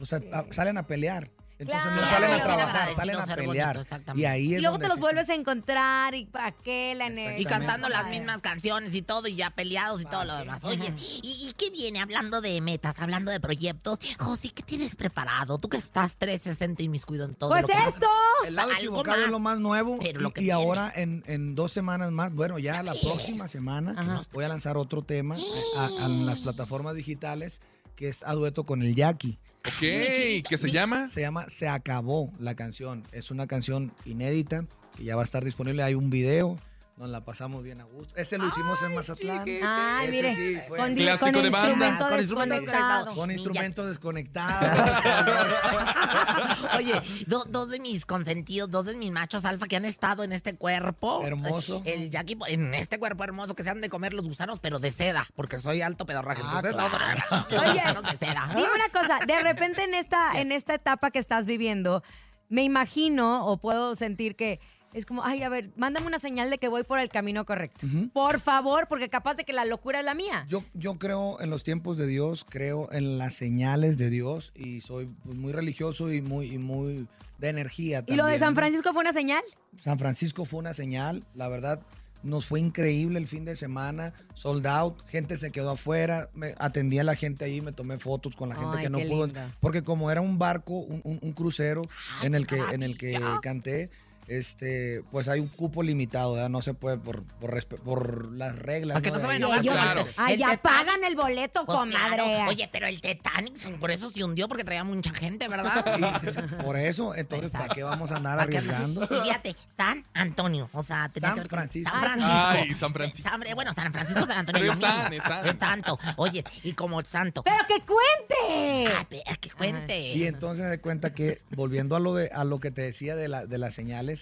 [0.00, 1.30] o sea, a- salen a pelear.
[1.66, 3.86] Entonces no salen a trabajar, salen a bonito, pelear.
[4.14, 7.38] y ahí Y es luego te los vuelves a encontrar y para qué la energía.
[7.38, 10.64] Y cantando las mismas canciones y todo, y ya peleados y todo lo demás.
[10.64, 13.98] Oye, ¿y, y qué viene hablando de metas, hablando de proyectos?
[14.18, 15.58] José, ¿qué tienes preparado?
[15.58, 18.06] Tú que estás 360 y miscuido en todo Pues lo que eso.
[18.46, 19.98] El lado Algo equivocado es lo más nuevo.
[20.00, 20.60] pero y lo que y viene.
[20.60, 24.22] ahora en, en dos semanas más, bueno, ya la próxima semana Ajá.
[24.32, 25.42] voy a lanzar otro tema eh,
[25.78, 27.60] a, a las plataformas digitales
[27.96, 29.38] que es a dueto con el Jackie.
[29.66, 31.06] Ok, ¿qué se llama?
[31.06, 33.02] Se llama Se acabó la canción.
[33.12, 35.82] Es una canción inédita que ya va a estar disponible.
[35.82, 36.58] Hay un video.
[36.96, 38.14] Nos la pasamos bien a gusto.
[38.16, 39.44] Ese lo hicimos en Mazatlán.
[39.64, 40.34] Ay, Ese mire.
[40.36, 41.98] sí fue- con, Clásico con de banda.
[42.08, 43.14] Con instrumento desconectado.
[43.16, 44.68] Con instrumentos desconectados.
[46.78, 50.32] Oye, do- dos de mis consentidos, dos de mis machos alfa que han estado en
[50.32, 51.20] este cuerpo.
[51.26, 51.82] Hermoso.
[51.84, 54.92] El Jackie, en este cuerpo hermoso que se han de comer los gusanos, pero de
[54.92, 56.42] seda, porque soy alto pedorraje.
[56.44, 57.72] Ah, no, Oye.
[57.72, 58.46] gusanos de seda.
[58.54, 62.04] Dime una cosa, de repente en esta, en esta etapa que estás viviendo,
[62.48, 64.60] me imagino o puedo sentir que
[64.94, 67.86] es como, ay, a ver, mándame una señal de que voy por el camino correcto.
[68.12, 70.46] Por favor, porque capaz de que la locura es la mía.
[70.48, 74.80] Yo, yo creo en los tiempos de Dios, creo en las señales de Dios y
[74.80, 77.06] soy pues, muy religioso y muy, y muy
[77.38, 78.04] de energía.
[78.06, 78.54] ¿Y lo de San.
[78.54, 79.42] Francisco fue una señal?
[79.78, 81.80] San Francisco fue una señal, la verdad.
[82.22, 86.98] Nos fue increíble el fin de semana, sold out, gente se quedó afuera, me atendí
[86.98, 89.40] a la gente ahí, me tomé fotos con la gente Ay, que no pudo, lindo.
[89.60, 91.82] porque como era un barco, un, un- un crucero
[92.20, 93.90] Ay, en el que en el que canté,
[94.28, 96.48] este, pues hay un cupo limitado, ¿verdad?
[96.48, 98.94] No se puede por, por, por las reglas.
[98.94, 99.60] Para que no se vayan a.
[99.62, 100.06] Claro.
[100.16, 102.16] Ay, El pagan el boleto, Pues comadre.
[102.16, 102.50] claro.
[102.50, 105.84] Oye, pero el Titanic por eso se hundió porque traía mucha gente, ¿verdad?
[106.24, 109.04] Y por eso, entonces, ¿para qué vamos a andar arriesgando?
[109.04, 111.90] Y fíjate, San Antonio, o sea, tenía San que Francisco.
[111.90, 112.34] San Francisco.
[112.48, 113.28] Ay, San Francisco.
[113.28, 114.64] San- bueno, San Francisco, San Antonio.
[114.72, 114.86] Es mismo.
[115.02, 115.46] san, es san.
[115.46, 115.98] Es santo.
[116.16, 117.42] Oye, y como el santo.
[117.42, 118.94] Pero que cuente.
[118.96, 120.14] Ah, pe- que cuente.
[120.14, 123.28] Y entonces de cuenta que, volviendo a lo de a lo que te decía de,
[123.28, 124.13] la, de las señales,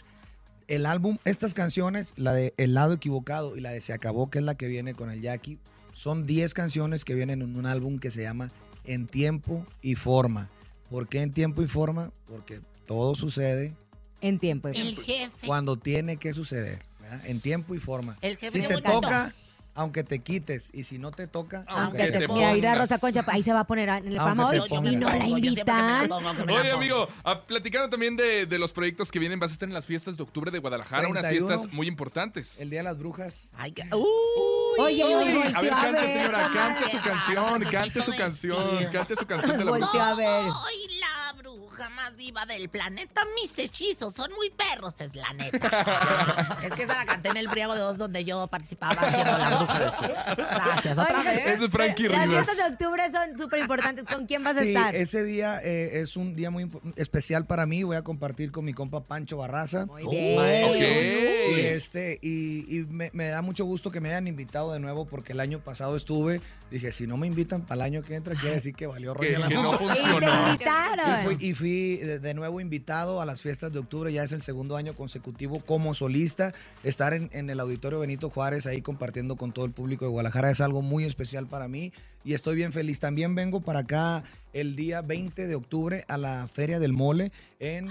[0.72, 4.38] el álbum, estas canciones, la de El lado equivocado y la de Se acabó, que
[4.38, 5.58] es la que viene con el Jackie,
[5.92, 8.50] son 10 canciones que vienen en un álbum que se llama
[8.84, 10.48] En tiempo y forma.
[10.88, 12.10] ¿Por qué en tiempo y forma?
[12.26, 13.74] Porque todo sucede
[14.22, 14.68] En tiempo.
[14.68, 15.46] el jefe.
[15.46, 17.20] cuando tiene que suceder, ¿verdad?
[17.26, 18.16] en tiempo y forma.
[18.22, 19.34] El jefe Si te toca,
[19.74, 22.72] aunque te quites, y si no te toca, Aunque Que te, te mira, ir a
[22.72, 22.90] pongas.
[22.90, 24.92] Rosa Concha, ahí se va a poner en el Aunque pongas.
[24.92, 26.08] y no la invitan.
[26.08, 29.68] pongo, Oye, amigo, ah, platicando también de, de los proyectos que vienen, vas a estar
[29.68, 31.48] en las fiestas de octubre de Guadalajara, unas 31.
[31.48, 32.60] fiestas muy importantes.
[32.60, 36.50] el Día de las Brujas, Ay, que- Uy, Oye, Uy, oye, a ver, cante, señora,
[36.52, 40.10] cante su canción, cante ¿qué su canción, cante su canción de la bruja.
[40.10, 40.42] a ver.
[40.50, 43.22] Soy la bruja más diva del planeta.
[43.40, 46.58] Mis hechizos son muy perros, es la neta.
[46.64, 49.56] es que esa la canté en el Briago de Oz donde yo participaba haciendo la
[49.56, 50.12] bruja del sur.
[50.36, 51.60] Gracias, otra Oye, vez.
[51.62, 52.44] Es Frankie Las Rivers.
[52.46, 54.04] fiestas de octubre son súper importantes.
[54.04, 54.94] ¿Con quién vas a Sí, estar?
[54.94, 57.82] ese día eh, es un día muy especial para mí.
[57.82, 59.86] Voy a compartir con mi compa Pancho Barraza.
[59.86, 60.36] Muy bien.
[60.36, 60.86] Maestro.
[60.86, 65.06] Y, este, y, y me, me da mucho gusto que me hayan invitado de nuevo
[65.06, 66.40] porque el año pasado estuve.
[66.70, 69.34] Dije, si no me invitan para el año que entra, quiere decir que valió Que,
[69.36, 69.84] rollo que no asunto.
[69.84, 70.46] Y te funcionó.
[70.48, 71.10] invitaron.
[71.20, 74.42] Y fui, y fui de, nuevo invitado a las fiestas de octubre, ya es el
[74.42, 76.52] segundo año consecutivo como solista.
[76.84, 80.50] Estar en, en el Auditorio Benito Juárez ahí compartiendo con todo el público de Guadalajara
[80.50, 81.92] es algo muy especial para mí
[82.24, 83.00] y estoy bien feliz.
[83.00, 87.90] También vengo para acá el día 20 de octubre a la Feria del Mole en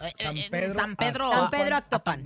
[0.00, 1.30] Eh, eh, San eh, Pedro, San Pedro.
[1.30, 2.22] San Pedro Actopan.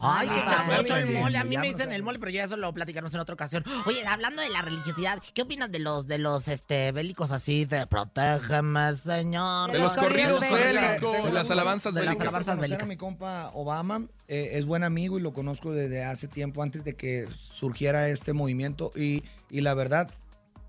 [0.00, 1.38] Ay, qué Ah, chamucho el mole.
[1.38, 3.64] A mí me dicen el mole, pero ya eso lo platicaremos en otra ocasión.
[3.86, 7.86] Oye, hablando de la religiosidad, ¿qué opinas de los de los este bélicos así de
[7.86, 9.72] protégeme, señor?
[9.72, 11.12] De los corridos bélicos.
[11.12, 12.20] Tengo las alabanzas de las bélicas.
[12.22, 12.84] alabanzas conocer bélicas.
[12.84, 16.84] a mi compa Obama, eh, es buen amigo y lo conozco desde hace tiempo, antes
[16.84, 18.92] de que surgiera este movimiento.
[18.94, 20.10] Y, y la verdad,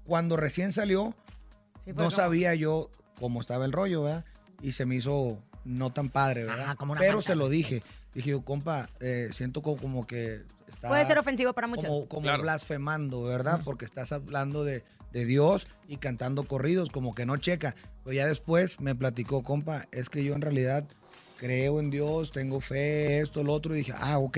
[0.05, 1.13] cuando recién salió,
[1.85, 2.89] no sabía yo
[3.19, 4.25] cómo estaba el rollo, ¿verdad?
[4.61, 6.75] Y se me hizo no tan padre, ¿verdad?
[6.79, 7.83] Una Pero se de lo dije.
[8.13, 11.85] Dije yo, compa, eh, siento co- como que está Puede ser ofensivo para muchos.
[11.85, 12.41] como, como Claro.
[12.43, 13.61] blasfemando, ¿verdad?
[13.63, 17.75] Porque estás hablando de, de Dios y cantando corridos, como que no checa.
[18.03, 20.85] Pero ya después me platicó, compa, es que yo en realidad
[21.37, 23.75] creo en Dios, tengo fe, esto, lo otro.
[23.75, 24.37] Y dije, ah, ok.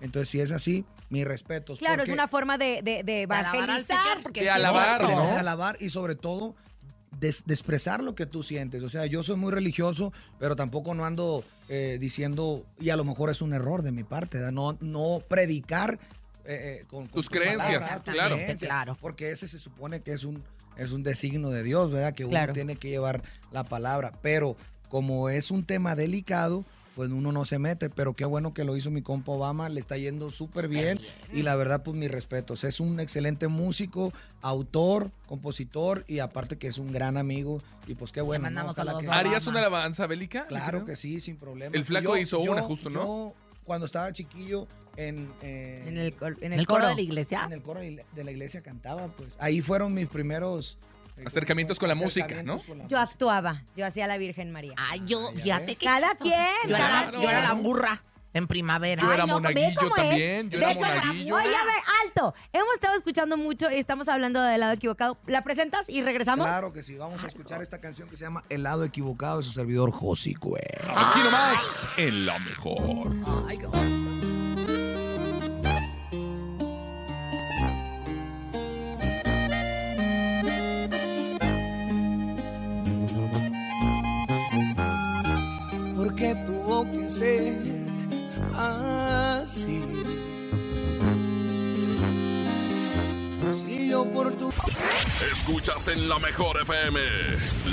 [0.00, 1.78] Entonces, si es así, mis respetos.
[1.78, 4.04] Claro, es una forma de, de, de alabar al evangelizar.
[4.04, 6.56] Señor, porque De sí, alabar, de alabar y sobre todo
[7.20, 8.82] de, de expresar lo que tú sientes.
[8.82, 13.04] O sea, yo soy muy religioso, pero tampoco no ando eh, diciendo, y a lo
[13.04, 14.52] mejor es un error de mi parte, ¿verdad?
[14.52, 15.98] no, no predicar
[16.44, 18.34] eh, eh, con, con Tus creencias, palabras, claro.
[18.36, 18.96] creencias, Claro.
[19.00, 20.42] Porque ese se supone que es un,
[20.76, 22.14] es un designo de Dios, ¿verdad?
[22.14, 22.52] Que uno Claro.
[22.52, 23.22] tiene que llevar
[23.52, 24.12] la palabra.
[24.22, 24.56] Pero
[24.88, 28.76] como es un tema delicado, pues uno no se mete, pero qué bueno que lo
[28.76, 31.00] hizo mi compa Obama, le está yendo súper bien,
[31.32, 36.66] y la verdad pues mis respetos, es un excelente músico, autor, compositor y aparte que
[36.68, 38.48] es un gran amigo y pues qué bueno.
[38.50, 38.74] ¿no?
[38.74, 40.44] que- ¿Harías una alabanza bélica?
[40.46, 41.74] Claro que sí, sin problema.
[41.76, 43.00] El flaco hizo una, justo, ¿no?
[43.02, 47.00] Yo cuando estaba chiquillo en, eh, En el, cor- en ¿En el coro de la
[47.00, 47.44] iglesia?
[47.46, 50.76] en el coro de la iglesia cantaba, pues ahí fueron mis primeros
[51.24, 52.58] Acercamientos con la música, ¿no?
[52.76, 54.74] la Yo actuaba, yo hacía la Virgen María.
[54.76, 56.34] Ay, yo, Ah, ya fíjate que Cada quien,
[56.68, 58.02] Yo era, cada yo era la burra
[58.34, 59.02] en primavera.
[59.02, 60.02] Yo Ay, era no, ve monaguillo cómo es.
[60.08, 61.34] también, yo Ve era cómo la- monaguillo.
[61.36, 61.74] Oye, a ver,
[62.06, 62.34] alto.
[62.52, 65.18] Hemos estado escuchando mucho y estamos hablando del lado equivocado.
[65.26, 66.46] ¿La presentas y regresamos?
[66.46, 69.42] Claro que sí, vamos a escuchar esta canción que se llama El lado equivocado de
[69.44, 70.60] su servidor Josi Cue.
[70.96, 73.12] Aquí nomás, en la mejor.
[73.48, 73.66] Ay, qué
[86.84, 86.90] bueno.
[86.90, 87.56] porque tuvo que ser
[88.54, 90.11] así.
[93.52, 94.50] Si yo por tu
[95.30, 97.00] Escuchas en la mejor FM.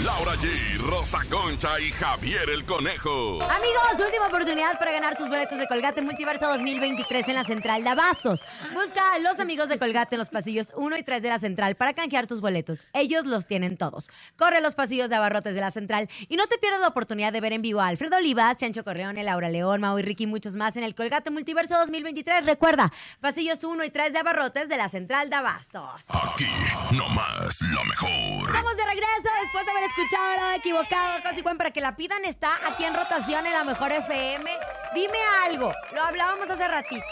[0.04, 3.42] Laura G, Rosa Concha y Javier el Conejo.
[3.42, 7.90] Amigos, última oportunidad para ganar tus boletos de Colgate Multiverso 2023 en la Central de
[7.90, 8.42] Abastos.
[8.74, 11.76] Busca a los amigos de Colgate en los pasillos 1 y 3 de la Central
[11.76, 12.86] para canjear tus boletos.
[12.94, 14.10] Ellos los tienen todos.
[14.38, 17.32] Corre a los pasillos de abarrotes de la Central y no te pierdas la oportunidad
[17.32, 20.28] de ver en vivo a Alfredo Olivas, Chancho Correone, Laura León, Mau y Ricky y
[20.28, 22.46] muchos más en el Colgate Multiverso 2023.
[22.46, 25.69] Recuerda, pasillos 1 y 3 de abarrotes de la Central de Abastos.
[25.70, 26.02] Todos.
[26.10, 26.48] Aquí
[26.92, 28.48] nomás lo mejor.
[28.48, 32.26] Estamos de regreso después de haber escuchado lo equivocado, casi Cuen, para que la pidan
[32.26, 34.52] está aquí en rotación en la mejor FM.
[34.94, 37.06] Dime algo, lo hablábamos hace ratito.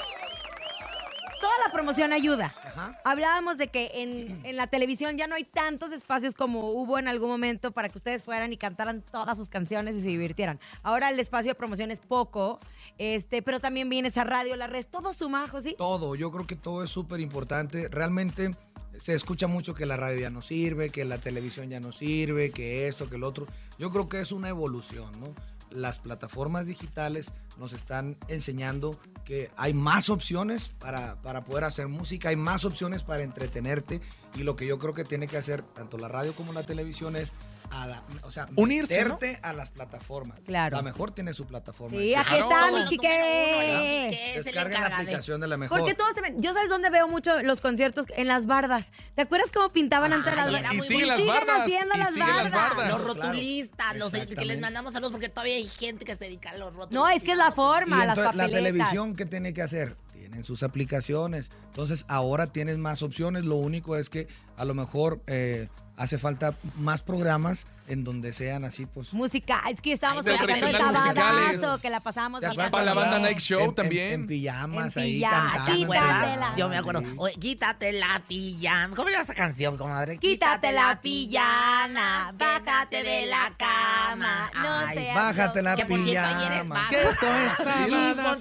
[1.39, 2.53] Toda la promoción ayuda.
[2.63, 2.99] Ajá.
[3.03, 7.07] Hablábamos de que en, en la televisión ya no hay tantos espacios como hubo en
[7.07, 10.59] algún momento para que ustedes fueran y cantaran todas sus canciones y se divirtieran.
[10.83, 12.59] Ahora el espacio de promoción es poco,
[12.97, 15.75] este, pero también viene esa radio, la red, todo suma, ¿sí?
[15.77, 17.87] Todo, yo creo que todo es súper importante.
[17.89, 18.51] Realmente
[18.97, 22.51] se escucha mucho que la radio ya no sirve, que la televisión ya no sirve,
[22.51, 23.47] que esto, que el otro.
[23.77, 25.33] Yo creo que es una evolución, ¿no?
[25.69, 32.29] Las plataformas digitales nos están enseñando que hay más opciones para, para poder hacer música,
[32.29, 34.01] hay más opciones para entretenerte.
[34.35, 37.15] Y lo que yo creo que tiene que hacer tanto la radio como la televisión
[37.15, 37.31] es
[37.71, 40.39] a la- o sea, Unirse, a las plataformas.
[40.45, 40.75] Claro.
[40.77, 41.97] La mejor tiene su plataforma.
[41.97, 44.31] Sí, aquí está mi chique.
[44.43, 45.79] Descarga la aplicación de la mejor.
[45.79, 46.41] Porque todos se ven.
[46.41, 48.93] Yo sabes dónde veo mucho los conciertos en las bardas.
[49.15, 50.73] ¿Te acuerdas cómo pintaban antes las bardas?
[50.73, 51.67] Y muy siguen las Siguen bardas.
[51.67, 56.51] Los Claro, rotulistas, los que les mandamos saludos porque todavía hay gente que se dedica
[56.51, 56.91] a los rótulos.
[56.91, 59.95] No, es que es la Y forma, las entonces, la televisión, ¿qué tiene que hacer?
[60.13, 61.49] Tienen sus aplicaciones.
[61.67, 63.45] Entonces, ahora tienes más opciones.
[63.45, 68.63] Lo único es que a lo mejor eh, hace falta más programas en donde sean
[68.65, 69.13] así, pues.
[69.13, 72.67] Música, es que estábamos Ay, de el sabadazo, que la pasábamos ¿Te bailando.
[72.67, 74.11] acuerdas Para la banda Night Show en- en- también.
[74.13, 76.57] En, pijamas En ahí pijama, cantando.
[76.57, 76.99] Yo me acuerdo.
[77.01, 77.13] Sí.
[77.17, 78.95] Oye, quítate la pijama.
[78.95, 80.17] ¿Cómo era esa canción, comadre?
[80.17, 86.75] Quítate la pijama, bájate de la cama, no Ay, seas bájate la pijama.
[86.75, 86.89] baja.
[86.89, 87.57] Que esto es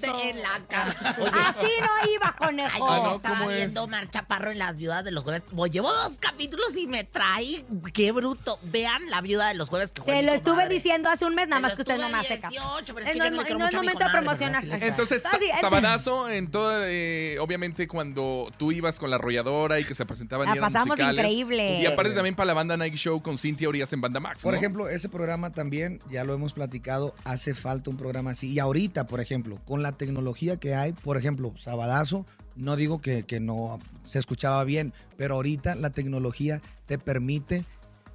[0.00, 0.94] Sí, en la cama.
[1.20, 2.78] Oye, Así no iba, Ay, conejo.
[2.78, 3.56] yo Ah, no, estaba ¿cómo es?
[3.56, 5.42] viendo Mar Chaparro en Las Viudas de los Jueves.
[5.54, 7.64] Pues, llevo dos capítulos y me trae.
[7.92, 8.58] ¡Qué bruto!
[8.64, 9.92] Vean La Viuda de los Jueves.
[9.92, 12.40] Que Te lo estuve diciendo hace un mes, nada más que usted no me hace
[12.40, 12.50] caso.
[12.52, 16.50] 18, pero es que no es momento de Entonces, Ah, sí, sa- es- Sabadazo, en
[16.50, 20.58] todo, eh, obviamente cuando tú ibas con la arrolladora y que se presentaban La y
[20.58, 21.24] eran pasamos musicales.
[21.24, 21.80] increíble.
[21.80, 24.54] Y aparte también para la banda Night Show con Cintia Urias en Banda Max, Por
[24.54, 28.52] ejemplo, ese programa también, ya lo hemos platicado, hace falta un programa así.
[28.52, 33.24] Y ahorita, por ejemplo, con la tecnología que hay, por ejemplo, Sabadazo, no digo que,
[33.24, 37.64] que no se escuchaba bien, pero ahorita la tecnología te permite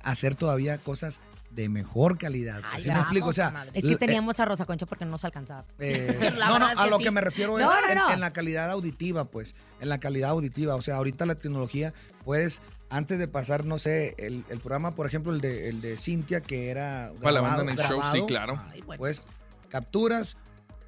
[0.03, 1.19] hacer todavía cosas
[1.51, 2.61] de mejor calidad.
[2.71, 3.27] Ay, ¿Sí me explico?
[3.29, 3.65] O sea.
[3.73, 5.65] Es que teníamos a Rosa Concha porque no nos alcanzaba.
[5.79, 7.03] eh, la no, no, a que lo sí.
[7.03, 8.11] que me refiero es No, no, en, no.
[8.11, 10.75] en la calidad auditiva, pues, en la calidad auditiva.
[10.75, 11.93] O sea, ahorita la tecnología,
[12.23, 15.97] puedes, antes de pasar, no sé, el, el programa, por ejemplo, el de, el de
[15.97, 18.63] Cintia, que era Para la grabado- banda Night Show, sí, claro.
[18.71, 18.99] Ay, bueno.
[18.99, 19.25] Pues
[19.67, 20.37] capturas,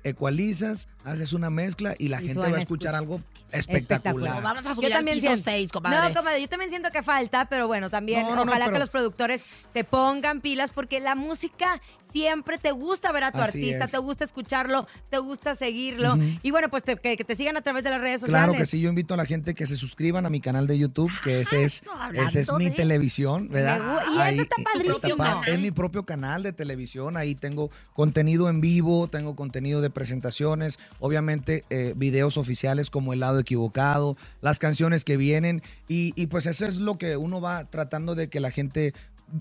[0.03, 2.97] ecualizas, haces una mezcla y la Y gente va a escuchar escucha.
[2.97, 3.77] algo Espectacular.
[3.81, 4.35] espectacular.
[4.35, 5.43] No, vamos a Yo subir al piso siento.
[5.45, 6.09] 6, comadre.
[6.09, 8.79] No, comadre, yo también siento que falta, pero bueno, también No, no, no, ojalá que
[8.79, 11.81] los productores se pongan pilas porque la música
[12.13, 13.91] siempre te gusta ver a tu Así artista, es.
[13.91, 16.15] te gusta escucharlo, te gusta seguirlo.
[16.43, 18.45] Y bueno, pues te- que, que te sigan a través de las redes sociales.
[18.45, 20.77] Claro que sí, yo invito a la gente que se suscriban a mi canal de
[20.77, 21.83] YouTube, que ese es,
[22.13, 23.81] ese mi de- televisión, ¿verdad?
[24.13, 25.17] Y eso está padrísimo.
[25.17, 29.89] pa- es mi propio canal de televisión, ahí tengo contenido en vivo, tengo contenido de
[29.89, 36.27] presentaciones, obviamente eh, videos oficiales como El lado equivocado, las canciones que vienen, y, y
[36.27, 38.93] pues eso es lo que uno va tratando de que la gente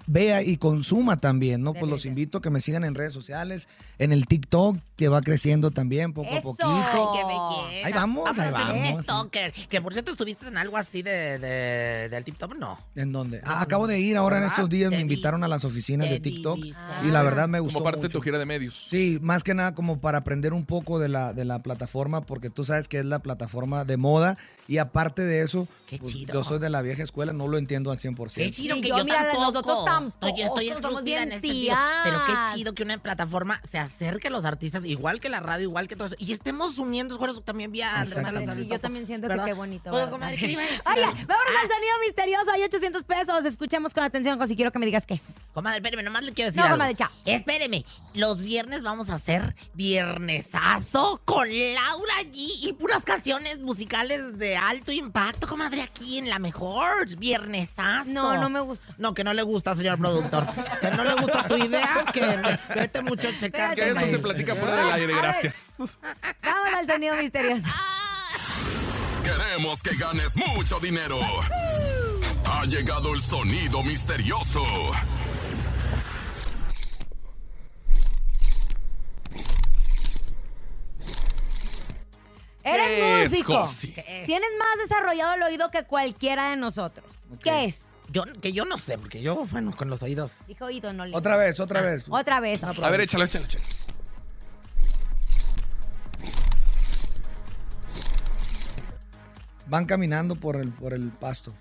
[0.06, 1.74] vea y consuma también, ¿no?
[1.74, 3.68] Pues los invito a que me sigan en redes sociales,
[3.98, 6.66] en el TikTok, que va creciendo también poco a poquito.
[6.66, 7.86] Ay, qué belleza.
[7.88, 9.06] Ahí vamos, ahí a ser un vamos.
[9.06, 9.52] TikToker.
[9.68, 12.56] Que por cierto, ¿estuviste en algo así de, de- del TikTok?
[12.56, 12.78] No.
[12.94, 13.40] ¿En dónde?
[13.44, 15.02] Ah, acabo de ir ahora en estos días, me vi.
[15.02, 16.58] invitaron a las oficinas de TikTok
[17.04, 18.86] y la verdad me gustó Como parte de tu gira de medios.
[18.88, 22.50] Sí, más que nada como para aprender un poco de la, de la plataforma, porque
[22.50, 24.36] tú sabes que es la plataforma de moda
[24.68, 26.32] y aparte de eso, Qué pues, chido.
[26.34, 28.32] yo soy de la vieja escuela, no lo entiendo al 100%.
[28.34, 29.40] Qué chido que yo, yo, mira, tampoco.
[29.44, 31.76] nosotros tampoco, Estoy, estoy en ese sentido.
[32.04, 35.64] Pero qué chido que una plataforma se acerque a los artistas, igual que la radio,
[35.68, 36.16] igual que todo eso.
[36.18, 37.44] Y estemos uniendo esfuerzos.
[37.44, 38.46] También vi a Andrés Exactamente.
[38.46, 38.64] Salazar.
[38.64, 39.44] Sí, yo también siento ¿verdad?
[39.44, 39.90] que qué bonito.
[39.90, 40.10] ¿verdad?
[40.10, 40.80] comadre, ¿qué le iba a decir?
[40.86, 41.10] Oye, Ah,
[41.62, 42.50] al sonido misterioso.
[42.52, 43.44] Hay 800 pesos.
[43.44, 44.56] Escuchemos con atención, José.
[44.56, 45.22] Quiero que me digas qué es.
[45.52, 46.74] Comadre, espéreme, nomás le quiero decir No, algo.
[46.76, 47.10] comadre, chao.
[47.24, 47.84] Espéreme,
[48.14, 54.92] los viernes vamos a hacer viernesazo con Laura G y puras canciones musicales de alto
[54.92, 57.14] impacto, comadre, aquí en la mejor.
[57.16, 58.10] Viernesazo.
[58.10, 58.94] No, no me gusta.
[58.98, 60.46] No, que no le gusta, señor productor.
[60.80, 63.74] Que no le gusta tu idea, que vete mucho a checar.
[63.74, 65.74] Que eso se platica fuera del aire, gracias.
[65.78, 67.66] Vamos al sonido misterioso.
[69.24, 71.18] Queremos que ganes mucho dinero.
[72.44, 74.64] Ha llegado el sonido misterioso.
[82.64, 83.68] Eres ¿Qué es, músico.
[84.26, 87.04] Tienes más desarrollado el oído que cualquiera de nosotros.
[87.42, 87.78] ¿Qué es?
[88.08, 90.32] Yo, que yo no sé, porque yo, bueno, con los oídos.
[90.46, 91.16] Dijo oído, no le.
[91.16, 92.04] Otra vez, otra vez.
[92.08, 92.62] Otra vez.
[92.62, 93.64] A ver, échalo, échalo, échalo.
[99.66, 101.52] Van caminando por el, por el pasto.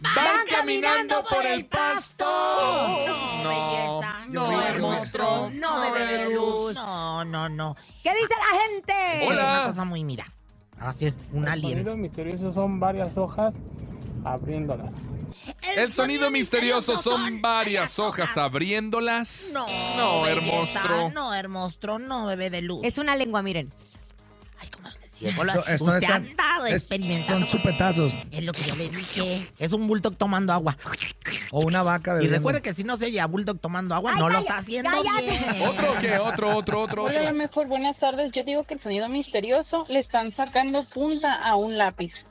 [0.00, 2.24] van caminando por el pasto.
[2.24, 4.26] No, No, belleza.
[4.28, 5.04] no, No, hermoso.
[5.04, 5.50] hermoso.
[5.54, 6.74] No, bebé de luz.
[6.74, 7.76] No, no, no.
[8.02, 8.92] ¿Qué dice la gente?
[9.14, 9.60] Es que es Hola.
[9.60, 10.26] una cosa muy, mira.
[10.78, 12.00] Así, un El sonido alien.
[12.02, 13.62] misterioso son varias hojas
[14.24, 14.94] abriéndolas.
[15.76, 19.50] El sonido misterioso son varias hojas abriéndolas.
[19.52, 21.10] No, no hermoso.
[21.14, 22.80] No, hermoso, no, bebé de luz.
[22.82, 23.72] Es una lengua, miren.
[24.58, 25.44] Ay, ¿cómo usted ciego?
[25.44, 27.46] Esto- esto Usted es- es- experimentando.
[27.46, 28.12] Son chupetazos.
[28.30, 29.50] Es lo que yo le dije.
[29.58, 30.76] Es un bulldog tomando agua.
[31.50, 32.38] O una vaca Y bebiendo.
[32.38, 34.90] recuerde que si no se oye a bulldog tomando agua, Ay, no lo está haciendo
[35.02, 35.62] bien.
[35.62, 36.18] ¿Otro qué?
[36.18, 37.34] Otro, otro, otro, Hola, la otro.
[37.34, 38.32] mejor, buenas tardes.
[38.32, 42.26] Yo digo que el sonido misterioso le están sacando punta a un lápiz.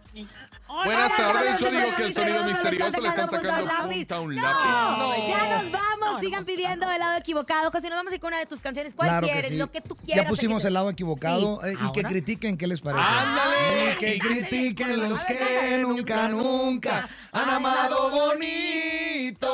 [0.83, 4.07] Buenas tardes, yo digo que el sonido misterioso le están sacando lápiz.
[4.07, 5.27] punta a un No, lápiz.
[5.29, 5.95] ya nos vamos.
[6.05, 7.71] No, Sigan no, pidiendo el lado equivocado.
[7.71, 8.93] José, nos vamos a ir con una de tus canciones.
[8.93, 9.49] ¿Cuál Claro que quieres?
[9.51, 9.57] sí.
[9.57, 10.23] Lo que tú quieras.
[10.23, 12.09] Ya pusimos el lado equivocado eh, y que ¿Ahora?
[12.09, 13.03] critiquen qué les parece.
[13.03, 13.93] ¡Ándale!
[13.93, 19.47] Y que critiquen los que nunca, nunca han amado bonito.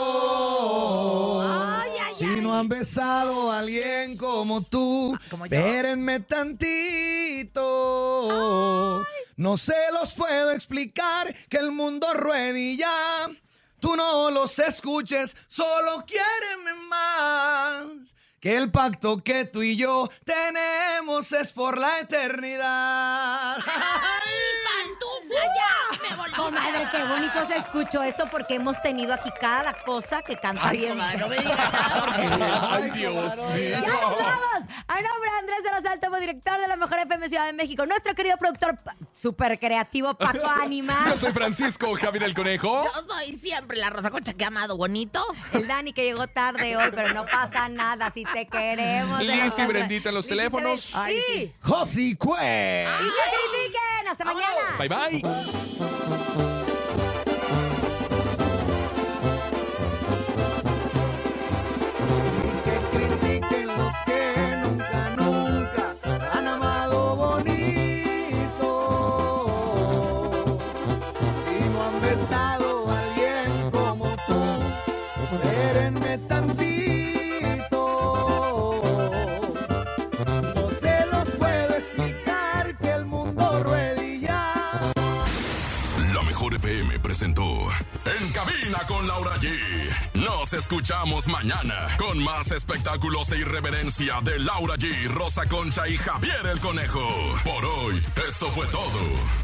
[1.41, 5.43] Ay, ay, Si no han besado a alguien como tú, yo.
[5.45, 7.61] espérenme tantito.
[9.41, 13.27] No se los puedo explicar que el mundo ruede y ya.
[13.79, 18.13] Tú no los escuches, solo quiéreme más.
[18.39, 23.57] Que el pacto que tú y yo tenemos es por la eternidad.
[23.65, 26.07] ¡Pantufla ya!
[26.07, 30.37] ¡Me volví Comadre, qué bonito se escuchó esto porque hemos tenido aquí cada cosa que
[30.37, 30.89] canta Ay, bien.
[30.91, 32.29] comadre, no me digas nada porque...
[32.69, 33.87] Ay, Dios ¡Ya mío.
[33.87, 34.69] nos vamos!
[34.87, 38.13] A nombre de Andrés Salazar, como director de la Mejor FM Ciudad de México, nuestro
[38.15, 38.77] querido productor
[39.13, 42.83] súper creativo Paco Anima, Yo soy Francisco Javier el Conejo.
[42.83, 45.23] Yo soy siempre la Rosa Concha que ha amado bonito.
[45.53, 49.21] el Dani que llegó tarde hoy, pero no pasa nada, si te queremos.
[49.21, 49.65] Liz y.
[49.65, 50.95] Brendita en los Liz teléfonos.
[50.95, 51.53] Ay, Sí.
[51.61, 52.85] Josi Cue.
[52.85, 53.11] Y que
[53.51, 54.07] critiquen.
[54.09, 54.75] Hasta mañana.
[54.77, 56.30] Bye bye.
[87.11, 87.43] Presentó
[88.05, 90.10] En Cabina con Laura G.
[90.21, 96.45] Nos escuchamos mañana con más espectáculos e irreverencia de Laura G, Rosa Concha y Javier
[96.45, 97.07] el Conejo.
[97.43, 99.40] Por hoy, esto fue todo.